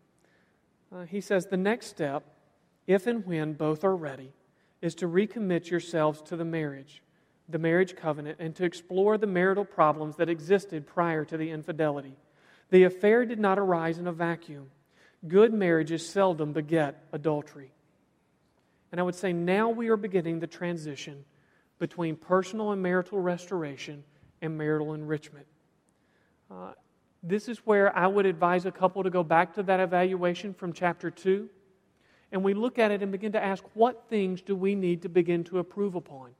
Uh, 0.94 1.04
he 1.04 1.20
says 1.20 1.46
the 1.46 1.56
next 1.56 1.86
step, 1.86 2.24
if 2.86 3.06
and 3.06 3.26
when 3.26 3.52
both 3.54 3.84
are 3.84 3.96
ready, 3.96 4.32
is 4.80 4.94
to 4.96 5.08
recommit 5.08 5.70
yourselves 5.70 6.22
to 6.22 6.36
the 6.36 6.44
marriage, 6.44 7.02
the 7.48 7.58
marriage 7.58 7.96
covenant, 7.96 8.38
and 8.40 8.54
to 8.56 8.64
explore 8.64 9.18
the 9.18 9.26
marital 9.26 9.64
problems 9.64 10.16
that 10.16 10.28
existed 10.28 10.86
prior 10.86 11.24
to 11.24 11.36
the 11.36 11.50
infidelity. 11.50 12.16
The 12.70 12.84
affair 12.84 13.24
did 13.26 13.38
not 13.38 13.58
arise 13.58 13.98
in 13.98 14.06
a 14.06 14.12
vacuum. 14.12 14.70
Good 15.26 15.52
marriages 15.52 16.08
seldom 16.08 16.52
beget 16.52 17.04
adultery. 17.12 17.70
And 18.90 19.00
I 19.00 19.04
would 19.04 19.14
say 19.14 19.32
now 19.32 19.70
we 19.70 19.88
are 19.88 19.96
beginning 19.96 20.40
the 20.40 20.46
transition 20.46 21.24
between 21.82 22.14
personal 22.14 22.70
and 22.70 22.80
marital 22.80 23.18
restoration 23.18 24.04
and 24.40 24.56
marital 24.56 24.94
enrichment. 24.94 25.44
Uh, 26.48 26.70
this 27.24 27.48
is 27.48 27.58
where 27.66 27.94
I 27.98 28.06
would 28.06 28.24
advise 28.24 28.66
a 28.66 28.70
couple 28.70 29.02
to 29.02 29.10
go 29.10 29.24
back 29.24 29.52
to 29.54 29.64
that 29.64 29.80
evaluation 29.80 30.54
from 30.54 30.72
chapter 30.72 31.10
2. 31.10 31.50
And 32.30 32.44
we 32.44 32.54
look 32.54 32.78
at 32.78 32.92
it 32.92 33.02
and 33.02 33.10
begin 33.10 33.32
to 33.32 33.42
ask 33.42 33.64
what 33.74 34.04
things 34.08 34.42
do 34.42 34.54
we 34.54 34.76
need 34.76 35.02
to 35.02 35.08
begin 35.08 35.42
to 35.42 35.58
improve 35.58 35.96
upon? 35.96 36.30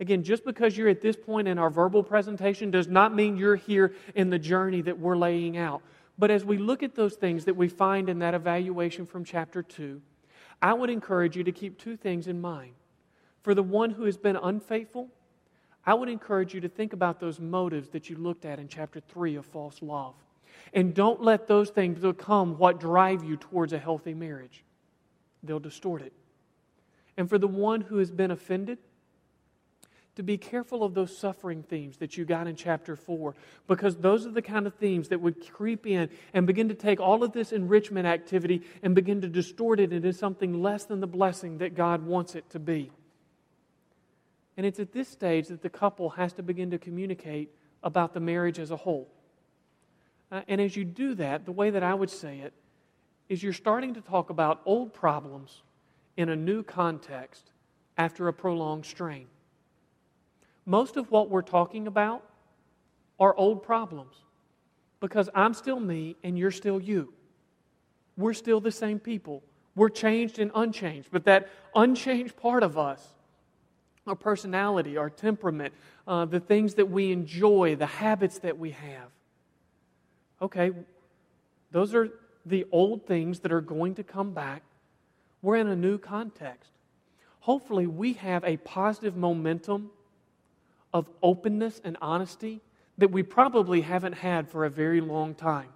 Again, 0.00 0.22
just 0.22 0.44
because 0.44 0.76
you're 0.76 0.90
at 0.90 1.00
this 1.00 1.16
point 1.16 1.48
in 1.48 1.58
our 1.58 1.70
verbal 1.70 2.02
presentation 2.02 2.70
does 2.70 2.86
not 2.86 3.14
mean 3.14 3.38
you're 3.38 3.56
here 3.56 3.94
in 4.14 4.28
the 4.28 4.38
journey 4.38 4.82
that 4.82 4.98
we're 4.98 5.16
laying 5.16 5.56
out. 5.56 5.80
But 6.18 6.30
as 6.30 6.44
we 6.44 6.58
look 6.58 6.82
at 6.82 6.94
those 6.94 7.14
things 7.14 7.46
that 7.46 7.56
we 7.56 7.68
find 7.68 8.10
in 8.10 8.18
that 8.18 8.34
evaluation 8.34 9.06
from 9.06 9.24
chapter 9.24 9.62
2, 9.62 10.02
I 10.60 10.74
would 10.74 10.90
encourage 10.90 11.38
you 11.38 11.44
to 11.44 11.52
keep 11.52 11.78
two 11.78 11.96
things 11.96 12.28
in 12.28 12.38
mind. 12.38 12.74
For 13.44 13.54
the 13.54 13.62
one 13.62 13.90
who 13.90 14.04
has 14.04 14.16
been 14.16 14.36
unfaithful, 14.36 15.08
I 15.84 15.92
would 15.92 16.08
encourage 16.08 16.54
you 16.54 16.62
to 16.62 16.68
think 16.68 16.94
about 16.94 17.20
those 17.20 17.38
motives 17.38 17.90
that 17.90 18.08
you 18.08 18.16
looked 18.16 18.46
at 18.46 18.58
in 18.58 18.68
chapter 18.68 19.00
3 19.00 19.36
of 19.36 19.44
false 19.44 19.82
love. 19.82 20.14
And 20.72 20.94
don't 20.94 21.22
let 21.22 21.46
those 21.46 21.68
things 21.68 22.00
become 22.00 22.56
what 22.56 22.80
drive 22.80 23.22
you 23.22 23.36
towards 23.36 23.74
a 23.74 23.78
healthy 23.78 24.14
marriage. 24.14 24.64
They'll 25.42 25.60
distort 25.60 26.00
it. 26.00 26.14
And 27.18 27.28
for 27.28 27.36
the 27.36 27.46
one 27.46 27.82
who 27.82 27.98
has 27.98 28.10
been 28.10 28.30
offended, 28.30 28.78
to 30.16 30.22
be 30.22 30.38
careful 30.38 30.82
of 30.82 30.94
those 30.94 31.14
suffering 31.14 31.62
themes 31.64 31.98
that 31.98 32.16
you 32.16 32.24
got 32.24 32.46
in 32.46 32.56
chapter 32.56 32.96
4, 32.96 33.34
because 33.68 33.96
those 33.96 34.26
are 34.26 34.30
the 34.30 34.40
kind 34.40 34.66
of 34.66 34.74
themes 34.76 35.08
that 35.08 35.20
would 35.20 35.52
creep 35.52 35.86
in 35.86 36.08
and 36.32 36.46
begin 36.46 36.68
to 36.68 36.74
take 36.74 36.98
all 36.98 37.22
of 37.22 37.32
this 37.32 37.52
enrichment 37.52 38.06
activity 38.06 38.62
and 38.82 38.94
begin 38.94 39.20
to 39.20 39.28
distort 39.28 39.80
it 39.80 39.92
into 39.92 40.14
something 40.14 40.62
less 40.62 40.86
than 40.86 41.00
the 41.00 41.06
blessing 41.06 41.58
that 41.58 41.74
God 41.74 42.06
wants 42.06 42.36
it 42.36 42.48
to 42.50 42.58
be. 42.58 42.90
And 44.56 44.64
it's 44.64 44.78
at 44.78 44.92
this 44.92 45.08
stage 45.08 45.48
that 45.48 45.62
the 45.62 45.70
couple 45.70 46.10
has 46.10 46.32
to 46.34 46.42
begin 46.42 46.70
to 46.70 46.78
communicate 46.78 47.50
about 47.82 48.14
the 48.14 48.20
marriage 48.20 48.58
as 48.58 48.70
a 48.70 48.76
whole. 48.76 49.08
Uh, 50.30 50.42
and 50.48 50.60
as 50.60 50.76
you 50.76 50.84
do 50.84 51.14
that, 51.14 51.44
the 51.44 51.52
way 51.52 51.70
that 51.70 51.82
I 51.82 51.94
would 51.94 52.10
say 52.10 52.38
it 52.38 52.52
is 53.28 53.42
you're 53.42 53.52
starting 53.52 53.94
to 53.94 54.00
talk 54.00 54.30
about 54.30 54.60
old 54.64 54.92
problems 54.92 55.62
in 56.16 56.28
a 56.28 56.36
new 56.36 56.62
context 56.62 57.50
after 57.96 58.28
a 58.28 58.32
prolonged 58.32 58.86
strain. 58.86 59.26
Most 60.66 60.96
of 60.96 61.10
what 61.10 61.30
we're 61.30 61.42
talking 61.42 61.86
about 61.86 62.22
are 63.18 63.34
old 63.36 63.62
problems 63.62 64.16
because 65.00 65.28
I'm 65.34 65.54
still 65.54 65.78
me 65.78 66.16
and 66.22 66.38
you're 66.38 66.50
still 66.50 66.80
you. 66.80 67.12
We're 68.16 68.32
still 68.32 68.60
the 68.60 68.72
same 68.72 68.98
people. 68.98 69.42
We're 69.76 69.88
changed 69.88 70.38
and 70.38 70.50
unchanged, 70.54 71.08
but 71.10 71.24
that 71.24 71.50
unchanged 71.74 72.36
part 72.36 72.62
of 72.62 72.78
us, 72.78 73.13
our 74.06 74.14
personality, 74.14 74.96
our 74.96 75.10
temperament, 75.10 75.72
uh, 76.06 76.24
the 76.24 76.40
things 76.40 76.74
that 76.74 76.90
we 76.90 77.10
enjoy, 77.10 77.74
the 77.76 77.86
habits 77.86 78.38
that 78.40 78.58
we 78.58 78.72
have, 78.72 79.08
okay, 80.42 80.72
those 81.70 81.94
are 81.94 82.10
the 82.46 82.66
old 82.70 83.06
things 83.06 83.40
that 83.40 83.52
are 83.52 83.60
going 83.60 83.94
to 83.94 84.04
come 84.04 84.32
back. 84.32 84.62
We're 85.42 85.56
in 85.56 85.68
a 85.68 85.76
new 85.76 85.98
context. 85.98 86.70
Hopefully, 87.40 87.86
we 87.86 88.14
have 88.14 88.44
a 88.44 88.56
positive 88.58 89.16
momentum 89.16 89.90
of 90.92 91.08
openness 91.22 91.80
and 91.84 91.96
honesty 92.00 92.60
that 92.98 93.10
we 93.10 93.22
probably 93.22 93.80
haven't 93.80 94.12
had 94.12 94.48
for 94.48 94.64
a 94.64 94.70
very 94.70 95.00
long 95.00 95.34
time. 95.34 95.68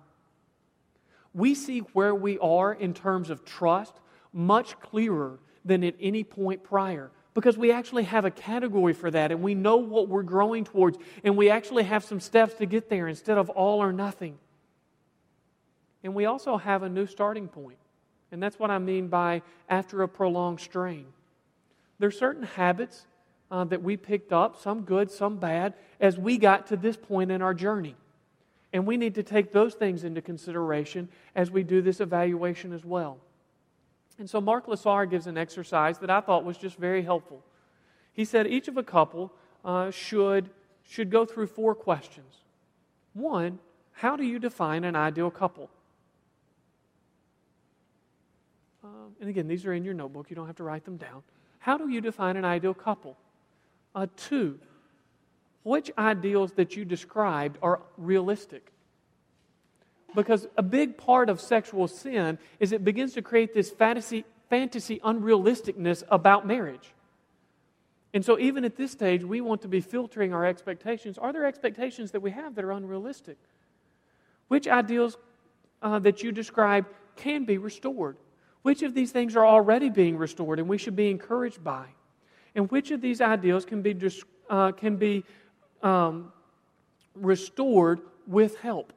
We 1.34 1.54
see 1.54 1.80
where 1.92 2.14
we 2.14 2.38
are 2.38 2.72
in 2.72 2.94
terms 2.94 3.28
of 3.30 3.44
trust 3.44 3.94
much 4.32 4.78
clearer 4.80 5.38
than 5.64 5.82
at 5.84 5.94
any 6.00 6.24
point 6.24 6.62
prior 6.62 7.10
because 7.38 7.56
we 7.56 7.70
actually 7.70 8.02
have 8.02 8.24
a 8.24 8.32
category 8.32 8.92
for 8.92 9.12
that 9.12 9.30
and 9.30 9.40
we 9.40 9.54
know 9.54 9.76
what 9.76 10.08
we're 10.08 10.24
growing 10.24 10.64
towards 10.64 10.98
and 11.22 11.36
we 11.36 11.50
actually 11.50 11.84
have 11.84 12.02
some 12.02 12.18
steps 12.18 12.54
to 12.54 12.66
get 12.66 12.90
there 12.90 13.06
instead 13.06 13.38
of 13.38 13.48
all 13.50 13.80
or 13.80 13.92
nothing. 13.92 14.36
And 16.02 16.16
we 16.16 16.24
also 16.24 16.56
have 16.56 16.82
a 16.82 16.88
new 16.88 17.06
starting 17.06 17.46
point. 17.46 17.78
And 18.32 18.42
that's 18.42 18.58
what 18.58 18.72
I 18.72 18.78
mean 18.78 19.06
by 19.06 19.42
after 19.68 20.02
a 20.02 20.08
prolonged 20.08 20.58
strain. 20.58 21.06
There 22.00 22.08
are 22.08 22.10
certain 22.10 22.42
habits 22.42 23.06
uh, 23.52 23.62
that 23.66 23.84
we 23.84 23.96
picked 23.96 24.32
up, 24.32 24.60
some 24.60 24.80
good, 24.80 25.08
some 25.08 25.36
bad, 25.36 25.74
as 26.00 26.18
we 26.18 26.38
got 26.38 26.66
to 26.66 26.76
this 26.76 26.96
point 26.96 27.30
in 27.30 27.40
our 27.40 27.54
journey. 27.54 27.94
And 28.72 28.84
we 28.84 28.96
need 28.96 29.14
to 29.14 29.22
take 29.22 29.52
those 29.52 29.74
things 29.74 30.02
into 30.02 30.20
consideration 30.20 31.08
as 31.36 31.52
we 31.52 31.62
do 31.62 31.82
this 31.82 32.00
evaluation 32.00 32.72
as 32.72 32.84
well. 32.84 33.18
And 34.18 34.28
so 34.28 34.40
Mark 34.40 34.66
Laaser 34.66 35.06
gives 35.06 35.26
an 35.26 35.38
exercise 35.38 35.98
that 35.98 36.10
I 36.10 36.20
thought 36.20 36.44
was 36.44 36.58
just 36.58 36.76
very 36.76 37.02
helpful. 37.02 37.42
He 38.12 38.24
said 38.24 38.46
each 38.48 38.66
of 38.66 38.76
a 38.76 38.82
couple 38.82 39.32
uh, 39.64 39.90
should, 39.90 40.50
should 40.82 41.10
go 41.10 41.24
through 41.24 41.46
four 41.46 41.74
questions. 41.74 42.34
One, 43.12 43.60
how 43.92 44.16
do 44.16 44.24
you 44.24 44.38
define 44.38 44.84
an 44.84 44.96
ideal 44.96 45.30
couple? 45.30 45.70
Um, 48.82 49.14
and 49.20 49.28
again, 49.28 49.46
these 49.46 49.66
are 49.66 49.72
in 49.72 49.84
your 49.84 49.94
notebook. 49.94 50.30
You 50.30 50.36
don't 50.36 50.46
have 50.46 50.56
to 50.56 50.64
write 50.64 50.84
them 50.84 50.96
down. 50.96 51.22
How 51.58 51.76
do 51.76 51.88
you 51.88 52.00
define 52.00 52.36
an 52.36 52.44
ideal 52.44 52.74
couple? 52.74 53.16
Uh, 53.94 54.06
two, 54.16 54.58
which 55.62 55.90
ideals 55.98 56.52
that 56.52 56.76
you 56.76 56.84
described 56.84 57.58
are 57.62 57.80
realistic? 57.96 58.72
Because 60.14 60.46
a 60.56 60.62
big 60.62 60.96
part 60.96 61.28
of 61.28 61.40
sexual 61.40 61.86
sin 61.86 62.38
is 62.60 62.72
it 62.72 62.84
begins 62.84 63.12
to 63.14 63.22
create 63.22 63.52
this 63.52 63.70
fantasy, 63.70 64.24
fantasy 64.48 65.00
unrealisticness 65.00 66.02
about 66.10 66.46
marriage. 66.46 66.94
And 68.14 68.24
so, 68.24 68.38
even 68.38 68.64
at 68.64 68.76
this 68.76 68.90
stage, 68.90 69.22
we 69.22 69.40
want 69.40 69.62
to 69.62 69.68
be 69.68 69.80
filtering 69.80 70.32
our 70.32 70.46
expectations. 70.46 71.18
Are 71.18 71.32
there 71.32 71.44
expectations 71.44 72.12
that 72.12 72.20
we 72.20 72.30
have 72.30 72.54
that 72.54 72.64
are 72.64 72.72
unrealistic? 72.72 73.36
Which 74.48 74.66
ideals 74.66 75.18
uh, 75.82 75.98
that 75.98 76.22
you 76.22 76.32
describe 76.32 76.86
can 77.16 77.44
be 77.44 77.58
restored? 77.58 78.16
Which 78.62 78.82
of 78.82 78.94
these 78.94 79.12
things 79.12 79.36
are 79.36 79.46
already 79.46 79.90
being 79.90 80.16
restored 80.16 80.58
and 80.58 80.68
we 80.68 80.78
should 80.78 80.96
be 80.96 81.10
encouraged 81.10 81.62
by? 81.62 81.84
And 82.54 82.70
which 82.70 82.90
of 82.90 83.00
these 83.00 83.20
ideals 83.20 83.64
can 83.64 83.82
be, 83.82 83.94
uh, 84.48 84.72
can 84.72 84.96
be 84.96 85.24
um, 85.82 86.32
restored 87.14 88.00
with 88.26 88.58
help? 88.58 88.92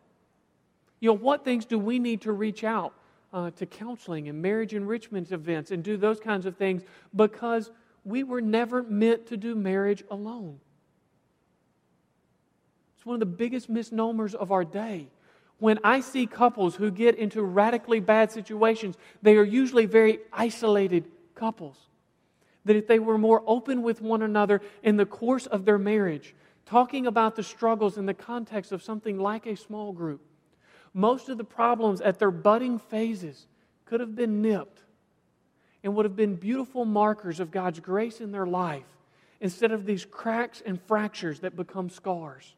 You 1.02 1.10
know, 1.10 1.18
what 1.18 1.44
things 1.44 1.66
do 1.66 1.78
we 1.78 2.00
need 2.00 2.22
to 2.22 2.32
reach 2.32 2.64
out 2.64 2.94
uh, 3.34 3.52
to 3.52 3.66
counseling 3.66 4.30
and 4.30 4.42
marriage 4.42 4.74
enrichment 4.74 5.32
events 5.34 5.72
and 5.72 5.84
do 5.84 5.98
those 5.98 6.22
kinds 6.22 6.46
of 6.46 6.56
things 6.56 6.84
because 7.14 7.70
we 8.06 8.24
were 8.24 8.42
never 8.42 8.82
meant 8.84 9.28
to 9.28 9.38
do 9.38 9.56
marriage 9.56 10.04
alone? 10.10 10.62
It's 12.96 13.06
one 13.06 13.16
of 13.16 13.20
the 13.20 13.26
biggest 13.26 13.68
misnomers 13.68 14.34
of 14.34 14.54
our 14.54 14.64
day 14.64 15.10
when 15.62 15.78
I 15.84 16.00
see 16.00 16.26
couples 16.26 16.76
who 16.76 16.90
get 16.90 17.20
into 17.20 17.44
radically 17.44 18.00
bad 18.00 18.32
situations, 18.32 18.98
they 19.22 19.38
are 19.38 19.44
usually 19.44 19.86
very 19.86 20.18
isolated 20.34 21.06
couples. 21.36 21.78
That 22.66 22.76
if 22.76 22.88
they 22.88 22.98
were 22.98 23.20
more 23.20 23.44
open 23.46 23.84
with 23.84 24.02
one 24.02 24.24
another 24.24 24.62
in 24.82 24.98
the 24.98 25.06
course 25.06 25.46
of 25.46 25.66
their 25.66 25.78
marriage, 25.78 26.34
talking 26.66 27.06
about 27.06 27.36
the 27.36 27.44
struggles 27.44 28.00
in 28.00 28.08
the 28.08 28.14
context 28.16 28.72
of 28.72 28.82
something 28.82 29.20
like 29.20 29.46
a 29.46 29.56
small 29.56 29.94
group, 29.94 30.22
most 30.94 31.30
of 31.30 31.38
the 31.38 31.44
problems 31.44 32.02
at 32.02 32.20
their 32.20 32.32
budding 32.32 32.80
phases 32.80 33.48
could 33.86 34.00
have 34.00 34.16
been 34.16 34.42
nipped 34.42 34.82
and 35.84 35.96
would 35.96 36.06
have 36.06 36.16
been 36.16 36.36
beautiful 36.36 36.86
markers 36.86 37.40
of 37.40 37.52
God's 37.52 37.80
grace 37.80 38.22
in 38.22 38.32
their 38.32 38.46
life 38.46 38.86
instead 39.40 39.72
of 39.72 39.86
these 39.86 40.06
cracks 40.06 40.62
and 40.66 40.80
fractures 40.82 41.40
that 41.40 41.56
become 41.56 41.90
scars. 41.90 42.54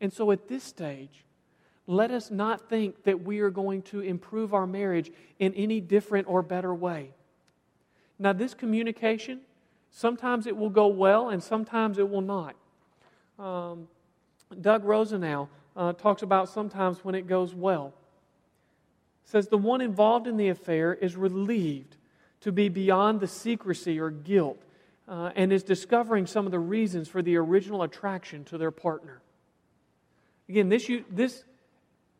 And 0.00 0.12
so 0.12 0.30
at 0.30 0.48
this 0.48 0.64
stage, 0.64 1.24
let 1.86 2.10
us 2.10 2.30
not 2.30 2.68
think 2.68 3.04
that 3.04 3.24
we 3.24 3.40
are 3.40 3.50
going 3.50 3.82
to 3.82 4.00
improve 4.00 4.54
our 4.54 4.66
marriage 4.66 5.10
in 5.38 5.54
any 5.54 5.80
different 5.80 6.28
or 6.28 6.42
better 6.42 6.74
way. 6.74 7.10
Now, 8.18 8.32
this 8.32 8.54
communication, 8.54 9.40
sometimes 9.90 10.46
it 10.46 10.56
will 10.56 10.70
go 10.70 10.86
well 10.86 11.30
and 11.30 11.42
sometimes 11.42 11.98
it 11.98 12.08
will 12.08 12.20
not. 12.20 12.54
Um, 13.38 13.88
Doug 14.60 14.84
Rosenau 14.84 15.48
uh, 15.76 15.92
talks 15.92 16.22
about 16.22 16.48
sometimes 16.48 17.04
when 17.04 17.14
it 17.14 17.26
goes 17.26 17.54
well. 17.54 17.92
Says 19.24 19.48
the 19.48 19.58
one 19.58 19.80
involved 19.80 20.26
in 20.26 20.36
the 20.36 20.48
affair 20.48 20.92
is 20.92 21.16
relieved 21.16 21.96
to 22.40 22.52
be 22.52 22.68
beyond 22.68 23.20
the 23.20 23.28
secrecy 23.28 23.98
or 23.98 24.10
guilt 24.10 24.62
uh, 25.08 25.30
and 25.36 25.52
is 25.52 25.62
discovering 25.62 26.26
some 26.26 26.46
of 26.46 26.52
the 26.52 26.58
reasons 26.58 27.08
for 27.08 27.22
the 27.22 27.36
original 27.36 27.82
attraction 27.82 28.44
to 28.44 28.58
their 28.58 28.70
partner. 28.70 29.20
Again, 30.48 30.68
this, 30.68 30.90
this 31.10 31.44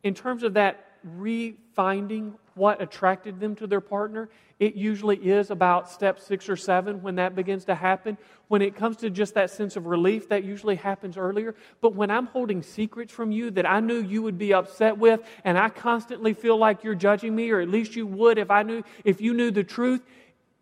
in 0.03 0.15
terms 0.15 0.43
of 0.43 0.55
that 0.55 0.87
refinding 1.07 2.35
what 2.55 2.83
attracted 2.83 3.41
them 3.41 3.55
to 3.57 3.67
their 3.67 3.81
partner, 3.81 4.29
it 4.59 4.75
usually 4.75 5.17
is 5.17 5.51
about 5.51 5.91
step 5.91 6.21
six 6.21 6.49
or 6.49 6.57
seven 6.57 7.03
when 7.03 7.17
that 7.17 7.35
begins 7.35 7.65
to 7.65 7.75
happen. 7.75 8.17
When 8.49 8.63
it 8.63 8.77
comes 8.77 8.99
to 8.99 9.11
just 9.11 9.35
that 9.35 9.51
sense 9.51 9.77
of 9.77 9.87
relief, 9.87 10.29
that 10.29 10.45
usually 10.45 10.77
happens 10.77 11.17
earlier. 11.17 11.55
But 11.81 11.95
when 11.95 12.11
I'm 12.11 12.27
holding 12.27 12.63
secrets 12.63 13.13
from 13.13 13.33
you 13.33 13.51
that 13.53 13.67
I 13.67 13.81
knew 13.81 14.01
you 14.01 14.23
would 14.23 14.39
be 14.39 14.55
upset 14.55 14.99
with, 14.99 15.21
and 15.45 15.59
I 15.59 15.69
constantly 15.69 16.33
feel 16.35 16.57
like 16.57 16.85
you're 16.85 16.95
judging 16.95 17.35
me, 17.35 17.51
or 17.51 17.61
at 17.61 17.69
least 17.69 17.97
you 17.97 18.07
would 18.07 18.39
if 18.39 18.51
I 18.51 18.63
knew 18.63 18.85
if 19.05 19.21
you 19.21 19.35
knew 19.35 19.51
the 19.51 19.65
truth, 19.65 20.03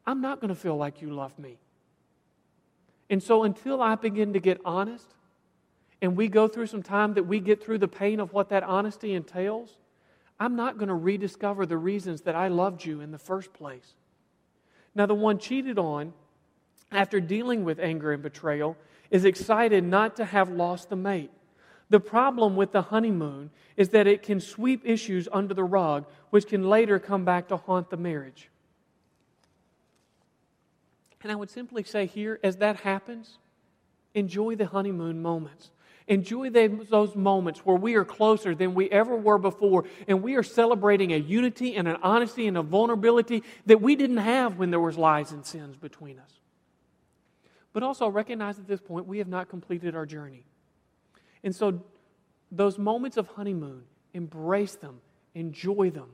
I'm 0.07 0.21
not 0.21 0.41
going 0.41 0.49
to 0.49 0.55
feel 0.55 0.77
like 0.77 1.03
you 1.03 1.13
love 1.13 1.39
me. 1.39 1.59
And 3.11 3.23
so 3.23 3.43
until 3.43 3.83
I 3.83 3.97
begin 3.97 4.33
to 4.33 4.41
get 4.41 4.61
honest, 4.65 5.07
and 6.01 6.17
we 6.17 6.29
go 6.29 6.49
through 6.49 6.67
some 6.67 6.83
time 6.83 7.15
that 7.15 7.25
we 7.25 7.41
get 7.41 7.63
through 7.63 7.79
the 7.79 7.89
pain 7.89 8.21
of 8.21 8.33
what 8.33 8.49
that 8.49 8.63
honesty 8.63 9.13
entails, 9.13 9.77
I'm 10.41 10.57
not 10.57 10.79
going 10.79 10.89
to 10.89 10.95
rediscover 10.95 11.67
the 11.67 11.77
reasons 11.77 12.23
that 12.23 12.35
I 12.35 12.49
loved 12.49 12.85
you 12.85 13.03
in 13.03 13.13
the 13.13 13.19
first 13.19 13.53
place. 13.53 13.95
Now, 14.95 15.05
the 15.05 15.15
one 15.15 15.39
cheated 15.39 15.79
on, 15.79 16.15
after 16.91 17.21
dealing 17.21 17.63
with 17.63 17.79
anger 17.79 18.13
and 18.13 18.23
betrayal, 18.23 18.77
is 19.11 19.27
excited 19.27 19.85
not 19.85 20.17
to 20.17 20.25
have 20.25 20.49
lost 20.49 20.89
the 20.89 20.97
mate. 20.97 21.31
The 21.91 22.01
problem 22.01 22.57
with 22.57 22.73
the 22.73 22.83
honeymoon 22.83 23.51
is 23.77 23.91
that 23.91 24.07
it 24.07 24.23
can 24.23 24.41
sweep 24.41 24.83
issues 24.85 25.29
under 25.31 25.53
the 25.53 25.65
rug, 25.65 26.07
which 26.31 26.47
can 26.47 26.69
later 26.69 26.99
come 26.99 27.25
back 27.25 27.49
to 27.49 27.57
haunt 27.57 27.91
the 27.91 27.97
marriage. 27.97 28.49
And 31.23 31.31
I 31.31 31.35
would 31.35 31.51
simply 31.51 31.83
say 31.83 32.07
here, 32.07 32.41
as 32.43 32.57
that 32.57 32.77
happens, 32.77 33.39
enjoy 34.15 34.55
the 34.55 34.67
honeymoon 34.67 35.21
moments. 35.21 35.71
Enjoy 36.11 36.51
those 36.51 37.15
moments 37.15 37.61
where 37.61 37.77
we 37.77 37.95
are 37.95 38.05
closer 38.05 38.53
than 38.53 38.75
we 38.75 38.91
ever 38.91 39.15
were 39.15 39.39
before, 39.39 39.85
and 40.09 40.25
we 40.25 40.35
are 40.35 40.43
celebrating 40.43 41.13
a 41.13 41.17
unity 41.17 41.77
and 41.77 41.87
an 41.87 41.99
honesty 42.03 42.49
and 42.49 42.59
a 42.59 42.63
vulnerability 42.63 43.45
that 43.67 43.81
we 43.81 43.95
didn't 43.95 44.17
have 44.17 44.59
when 44.59 44.73
there 44.73 44.81
was 44.81 44.99
lies 44.99 45.31
and 45.31 45.47
sins 45.47 45.77
between 45.77 46.19
us. 46.19 46.33
But 47.73 47.85
also 47.85 48.09
recognize 48.09 48.59
at 48.59 48.67
this 48.67 48.81
point 48.81 49.07
we 49.07 49.19
have 49.19 49.29
not 49.29 49.49
completed 49.49 49.95
our 49.95 50.05
journey. 50.05 50.45
And 51.45 51.55
so 51.55 51.85
those 52.51 52.77
moments 52.77 53.17
of 53.17 53.29
honeymoon, 53.29 53.85
embrace 54.13 54.75
them, 54.75 55.01
enjoy 55.37 55.91
them. 55.91 56.09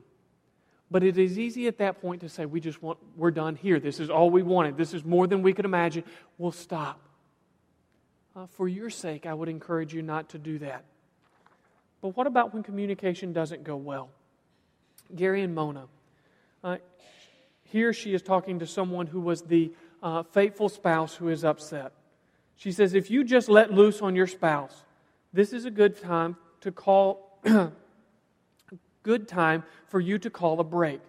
But 0.91 1.01
it 1.01 1.17
is 1.17 1.39
easy 1.39 1.65
at 1.65 1.79
that 1.79 1.99
point 2.01 2.21
to 2.21 2.29
say, 2.29 2.45
we 2.45 2.59
just 2.59 2.83
want, 2.83 2.99
we're 3.15 3.31
done 3.31 3.55
here. 3.55 3.79
This 3.79 3.99
is 3.99 4.11
all 4.11 4.29
we 4.29 4.43
wanted. 4.43 4.77
This 4.77 4.93
is 4.93 5.03
more 5.03 5.25
than 5.25 5.41
we 5.41 5.53
could 5.53 5.65
imagine. 5.65 6.03
We'll 6.37 6.51
stop. 6.51 7.01
Uh, 8.37 8.45
for 8.45 8.67
your 8.67 8.91
sake, 8.91 9.25
I 9.25 9.33
would 9.33 9.49
encourage 9.49 9.95
you 9.95 10.03
not 10.03 10.29
to 10.29 10.37
do 10.37 10.59
that. 10.59 10.83
But 12.01 12.15
what 12.15 12.27
about 12.27 12.53
when 12.53 12.61
communication 12.61 13.33
doesn't 13.33 13.63
go 13.63 13.75
well? 13.75 14.09
Gary 15.15 15.41
and 15.41 15.55
Mona. 15.55 15.87
Uh, 16.63 16.77
here 17.63 17.93
she 17.93 18.13
is 18.13 18.21
talking 18.21 18.59
to 18.59 18.67
someone 18.67 19.07
who 19.07 19.21
was 19.21 19.41
the 19.41 19.71
uh, 20.03 20.21
faithful 20.21 20.69
spouse 20.69 21.15
who 21.15 21.29
is 21.29 21.43
upset. 21.43 21.93
She 22.57 22.71
says, 22.71 22.93
If 22.93 23.09
you 23.09 23.23
just 23.23 23.49
let 23.49 23.73
loose 23.73 24.03
on 24.03 24.15
your 24.15 24.27
spouse, 24.27 24.83
this 25.33 25.51
is 25.51 25.65
a 25.65 25.71
good 25.71 25.99
time 25.99 26.37
to 26.61 26.71
call 26.71 27.39
good 29.01 29.27
time 29.27 29.63
for 29.87 29.99
you 29.99 30.19
to 30.19 30.29
call 30.29 30.59
a 30.59 30.63
break. 30.63 31.01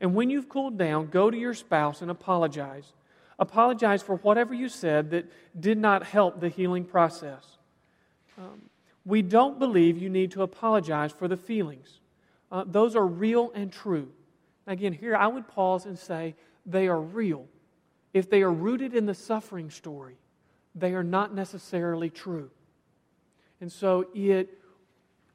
And 0.00 0.14
when 0.14 0.30
you've 0.30 0.48
cooled 0.48 0.78
down, 0.78 1.06
go 1.06 1.32
to 1.32 1.36
your 1.36 1.54
spouse 1.54 2.00
and 2.00 2.12
apologize. 2.12 2.92
Apologize 3.38 4.02
for 4.02 4.16
whatever 4.16 4.54
you 4.54 4.68
said 4.68 5.10
that 5.10 5.30
did 5.58 5.78
not 5.78 6.02
help 6.02 6.40
the 6.40 6.48
healing 6.48 6.84
process. 6.84 7.44
Um, 8.38 8.62
we 9.04 9.22
don't 9.22 9.58
believe 9.58 9.98
you 9.98 10.08
need 10.08 10.32
to 10.32 10.42
apologize 10.42 11.12
for 11.12 11.28
the 11.28 11.36
feelings. 11.36 12.00
Uh, 12.50 12.64
those 12.66 12.96
are 12.96 13.06
real 13.06 13.52
and 13.54 13.72
true. 13.72 14.08
Again, 14.66 14.92
here 14.92 15.14
I 15.16 15.26
would 15.26 15.46
pause 15.46 15.86
and 15.86 15.98
say 15.98 16.34
they 16.64 16.88
are 16.88 17.00
real. 17.00 17.46
If 18.12 18.30
they 18.30 18.42
are 18.42 18.52
rooted 18.52 18.94
in 18.94 19.06
the 19.06 19.14
suffering 19.14 19.70
story, 19.70 20.16
they 20.74 20.94
are 20.94 21.04
not 21.04 21.34
necessarily 21.34 22.10
true. 22.10 22.50
And 23.60 23.70
so 23.70 24.06
it 24.14 24.58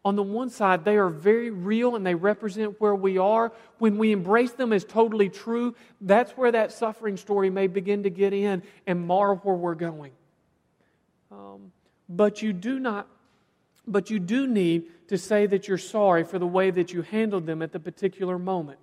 on 0.03 0.15
the 0.15 0.23
one 0.23 0.49
side, 0.49 0.83
they 0.83 0.97
are 0.97 1.09
very 1.09 1.51
real 1.51 1.95
and 1.95 2.05
they 2.05 2.15
represent 2.15 2.81
where 2.81 2.95
we 2.95 3.19
are. 3.19 3.51
When 3.77 3.97
we 3.97 4.11
embrace 4.11 4.51
them 4.51 4.73
as 4.73 4.83
totally 4.83 5.29
true, 5.29 5.75
that's 5.99 6.31
where 6.31 6.51
that 6.51 6.71
suffering 6.71 7.17
story 7.17 7.51
may 7.51 7.67
begin 7.67 8.03
to 8.03 8.09
get 8.09 8.33
in 8.33 8.63
and 8.87 9.05
mar 9.05 9.35
where 9.35 9.55
we're 9.55 9.75
going. 9.75 10.11
Um, 11.31 11.71
but 12.09 12.41
you 12.41 12.51
do 12.51 12.79
not, 12.79 13.07
but 13.85 14.09
you 14.09 14.19
do 14.19 14.47
need 14.47 15.07
to 15.09 15.19
say 15.19 15.45
that 15.45 15.67
you're 15.67 15.77
sorry 15.77 16.23
for 16.23 16.39
the 16.39 16.47
way 16.47 16.71
that 16.71 16.91
you 16.91 17.03
handled 17.03 17.45
them 17.45 17.61
at 17.61 17.71
the 17.71 17.79
particular 17.79 18.39
moment. 18.39 18.79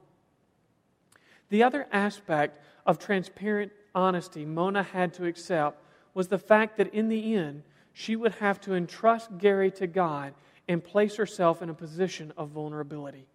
The 1.51 1.65
other 1.65 1.89
aspect 1.91 2.61
of 2.87 2.99
transparent 2.99 3.73
honesty 3.93 4.45
Mona 4.45 4.85
had 4.85 5.15
to 5.15 5.27
accept 5.27 5.83
was 6.15 6.29
the 6.29 6.39
fact 6.39 6.77
that 6.77 6.95
in 6.95 7.09
the 7.09 7.35
end, 7.35 7.65
she 7.93 8.15
would 8.15 8.37
have 8.37 8.61
to 8.61 8.75
entrust 8.75 9.39
Gary 9.39 9.73
to 9.73 9.87
God 9.89 10.35
and 10.69 10.85
place 10.85 11.17
herself 11.17 11.63
in 11.63 11.71
a 11.71 11.75
position 11.75 12.33
of 12.37 12.51
vulnerability. 12.51 13.27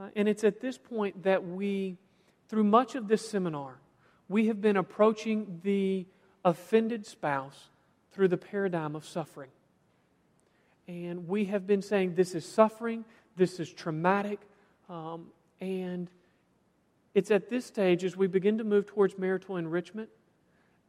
Uh, 0.00 0.08
and 0.16 0.28
it's 0.28 0.42
at 0.42 0.60
this 0.60 0.78
point 0.78 1.22
that 1.22 1.46
we, 1.46 1.96
through 2.48 2.64
much 2.64 2.94
of 2.94 3.08
this 3.08 3.28
seminar, 3.28 3.78
we 4.28 4.46
have 4.46 4.60
been 4.60 4.76
approaching 4.76 5.60
the 5.62 6.06
offended 6.44 7.06
spouse 7.06 7.68
through 8.12 8.28
the 8.28 8.36
paradigm 8.36 8.96
of 8.96 9.04
suffering. 9.04 9.50
And 10.88 11.28
we 11.28 11.46
have 11.46 11.66
been 11.66 11.82
saying 11.82 12.14
this 12.14 12.34
is 12.34 12.46
suffering, 12.46 13.04
this 13.36 13.60
is 13.60 13.70
traumatic, 13.70 14.40
um, 14.88 15.26
and 15.60 16.08
it's 17.14 17.30
at 17.30 17.48
this 17.48 17.66
stage, 17.66 18.04
as 18.04 18.16
we 18.16 18.26
begin 18.26 18.58
to 18.58 18.64
move 18.64 18.86
towards 18.86 19.18
marital 19.18 19.56
enrichment, 19.56 20.08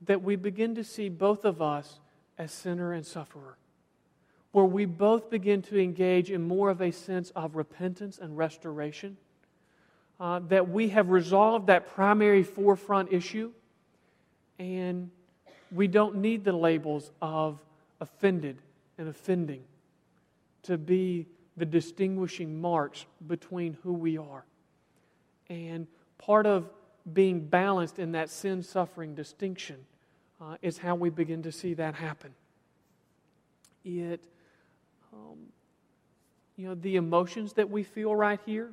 that 0.01 0.21
we 0.21 0.35
begin 0.35 0.75
to 0.75 0.83
see 0.83 1.09
both 1.09 1.45
of 1.45 1.61
us 1.61 1.99
as 2.37 2.51
sinner 2.51 2.93
and 2.93 3.05
sufferer 3.05 3.57
where 4.57 4.65
we 4.65 4.85
both 4.85 5.29
begin 5.29 5.61
to 5.61 5.79
engage 5.79 6.31
in 6.31 6.41
more 6.41 6.71
of 6.71 6.81
a 6.81 6.89
sense 6.89 7.29
of 7.35 7.55
repentance 7.55 8.17
and 8.17 8.35
restoration. 8.35 9.15
Uh, 10.19 10.39
that 10.47 10.67
we 10.67 10.89
have 10.89 11.11
resolved 11.11 11.67
that 11.67 11.93
primary 11.93 12.41
forefront 12.41 13.13
issue, 13.13 13.51
and 14.57 15.11
we 15.71 15.87
don't 15.87 16.15
need 16.15 16.43
the 16.43 16.51
labels 16.51 17.11
of 17.21 17.59
offended 18.01 18.57
and 18.97 19.07
offending 19.07 19.63
to 20.63 20.75
be 20.75 21.27
the 21.55 21.65
distinguishing 21.65 22.59
marks 22.59 23.05
between 23.27 23.77
who 23.83 23.93
we 23.93 24.17
are. 24.17 24.43
And 25.51 25.85
part 26.17 26.47
of 26.47 26.67
being 27.13 27.41
balanced 27.41 27.99
in 27.99 28.13
that 28.13 28.31
sin 28.31 28.63
suffering 28.63 29.13
distinction 29.13 29.85
uh, 30.41 30.55
is 30.63 30.79
how 30.79 30.95
we 30.95 31.11
begin 31.11 31.43
to 31.43 31.51
see 31.51 31.75
that 31.75 31.93
happen. 31.93 32.33
It 33.85 34.19
um, 35.17 35.37
you 36.55 36.67
know, 36.67 36.75
the 36.75 36.95
emotions 36.95 37.53
that 37.53 37.69
we 37.69 37.83
feel 37.83 38.15
right 38.15 38.39
here, 38.45 38.71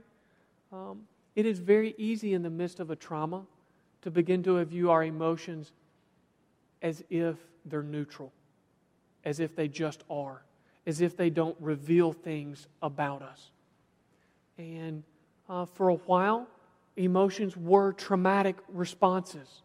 um, 0.72 1.02
it 1.36 1.46
is 1.46 1.58
very 1.58 1.94
easy 1.98 2.34
in 2.34 2.42
the 2.42 2.50
midst 2.50 2.80
of 2.80 2.90
a 2.90 2.96
trauma 2.96 3.42
to 4.02 4.10
begin 4.10 4.42
to 4.42 4.62
view 4.64 4.90
our 4.90 5.04
emotions 5.04 5.72
as 6.82 7.02
if 7.10 7.36
they're 7.64 7.82
neutral, 7.82 8.32
as 9.24 9.40
if 9.40 9.56
they 9.56 9.68
just 9.68 10.04
are, 10.10 10.42
as 10.86 11.00
if 11.00 11.16
they 11.16 11.30
don't 11.30 11.56
reveal 11.60 12.12
things 12.12 12.68
about 12.82 13.22
us. 13.22 13.50
And 14.58 15.02
uh, 15.48 15.64
for 15.64 15.88
a 15.88 15.94
while, 15.94 16.46
emotions 16.96 17.56
were 17.56 17.92
traumatic 17.92 18.56
responses. 18.68 19.62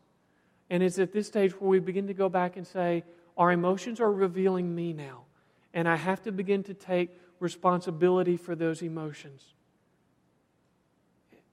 And 0.69 0.81
it's 0.81 0.99
at 0.99 1.11
this 1.11 1.27
stage 1.27 1.51
where 1.59 1.69
we 1.69 1.79
begin 1.79 2.07
to 2.07 2.13
go 2.13 2.29
back 2.29 2.57
and 2.57 2.65
say, 2.65 3.03
our 3.37 3.51
emotions 3.51 3.99
are 3.99 4.11
revealing 4.11 4.73
me 4.73 4.93
now. 4.93 5.23
And 5.73 5.87
I 5.87 5.95
have 5.95 6.21
to 6.23 6.31
begin 6.31 6.63
to 6.63 6.73
take 6.73 7.09
responsibility 7.39 8.37
for 8.37 8.55
those 8.55 8.81
emotions. 8.81 9.53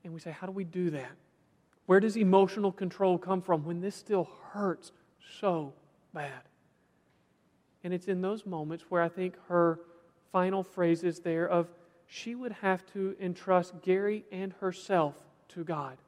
And 0.05 0.15
we 0.15 0.21
say, 0.21 0.31
how 0.31 0.47
do 0.47 0.53
we 0.53 0.65
do 0.65 0.91
that? 0.91 1.13
Where 1.87 2.01
does 2.01 2.17
emotional 2.17 2.73
control 2.73 3.19
come 3.19 3.43
from 3.43 3.65
when 3.65 3.81
this 3.81 3.95
still 3.95 4.29
hurts 4.53 4.93
so 5.41 5.73
bad? 6.13 6.43
And 7.85 7.95
it's 7.95 8.09
in 8.09 8.21
those 8.21 8.47
moments 8.47 8.85
where 8.89 9.03
I 9.03 9.09
think 9.09 9.35
her 9.49 9.81
final 10.33 10.63
phrase 10.63 11.05
is 11.05 11.21
there 11.21 11.49
of 11.49 11.69
she 12.07 12.35
would 12.35 12.53
have 12.53 12.85
to 12.93 13.17
entrust 13.21 13.75
Gary 13.83 14.25
and 14.33 14.53
herself 14.61 15.15
to 15.49 15.65
God. 15.65 15.99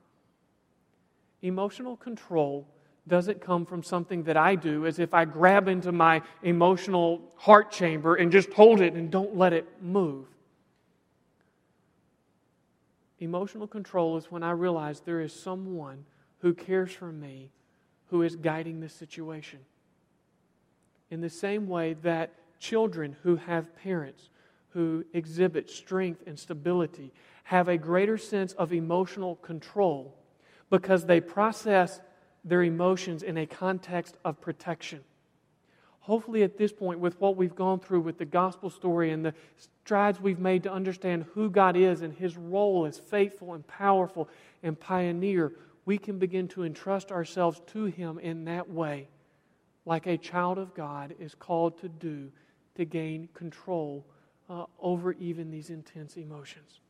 Emotional 1.42 1.96
control 1.96 2.66
doesn't 3.08 3.40
come 3.40 3.66
from 3.66 3.82
something 3.82 4.22
that 4.24 4.36
I 4.36 4.54
do, 4.54 4.86
as 4.86 4.98
if 4.98 5.14
I 5.14 5.24
grab 5.24 5.68
into 5.68 5.92
my 5.92 6.22
emotional 6.42 7.20
heart 7.36 7.72
chamber 7.72 8.14
and 8.14 8.30
just 8.30 8.52
hold 8.52 8.80
it 8.80 8.94
and 8.94 9.10
don't 9.10 9.36
let 9.36 9.52
it 9.52 9.66
move. 9.80 10.26
Emotional 13.20 13.66
control 13.66 14.16
is 14.16 14.30
when 14.30 14.42
I 14.42 14.52
realize 14.52 15.00
there 15.00 15.20
is 15.20 15.32
someone 15.32 16.04
who 16.40 16.54
cares 16.54 16.92
for 16.92 17.10
me 17.10 17.50
who 18.10 18.22
is 18.22 18.36
guiding 18.36 18.80
this 18.80 18.94
situation. 18.94 19.58
In 21.10 21.20
the 21.20 21.30
same 21.30 21.68
way 21.68 21.94
that 22.02 22.32
children 22.60 23.16
who 23.22 23.36
have 23.36 23.74
parents 23.76 24.30
who 24.70 25.04
exhibit 25.12 25.70
strength 25.70 26.22
and 26.26 26.38
stability 26.38 27.12
have 27.44 27.68
a 27.68 27.78
greater 27.78 28.18
sense 28.18 28.52
of 28.52 28.72
emotional 28.72 29.36
control 29.36 30.14
because 30.70 31.06
they 31.06 31.20
process 31.20 32.00
their 32.48 32.62
emotions 32.62 33.22
in 33.22 33.36
a 33.38 33.46
context 33.46 34.16
of 34.24 34.40
protection. 34.40 35.00
Hopefully, 36.00 36.42
at 36.42 36.56
this 36.56 36.72
point, 36.72 36.98
with 36.98 37.20
what 37.20 37.36
we've 37.36 37.54
gone 37.54 37.78
through 37.78 38.00
with 38.00 38.16
the 38.16 38.24
gospel 38.24 38.70
story 38.70 39.10
and 39.10 39.22
the 39.22 39.34
strides 39.58 40.20
we've 40.20 40.38
made 40.38 40.62
to 40.62 40.72
understand 40.72 41.26
who 41.34 41.50
God 41.50 41.76
is 41.76 42.00
and 42.00 42.14
his 42.14 42.36
role 42.36 42.86
as 42.86 42.98
faithful 42.98 43.52
and 43.52 43.66
powerful 43.66 44.28
and 44.62 44.80
pioneer, 44.80 45.52
we 45.84 45.98
can 45.98 46.18
begin 46.18 46.48
to 46.48 46.64
entrust 46.64 47.12
ourselves 47.12 47.60
to 47.66 47.84
him 47.84 48.18
in 48.18 48.46
that 48.46 48.70
way, 48.70 49.08
like 49.84 50.06
a 50.06 50.16
child 50.16 50.56
of 50.56 50.74
God 50.74 51.14
is 51.18 51.34
called 51.34 51.78
to 51.80 51.88
do 51.88 52.30
to 52.76 52.86
gain 52.86 53.28
control 53.34 54.06
uh, 54.48 54.64
over 54.80 55.12
even 55.14 55.50
these 55.50 55.68
intense 55.68 56.16
emotions. 56.16 56.80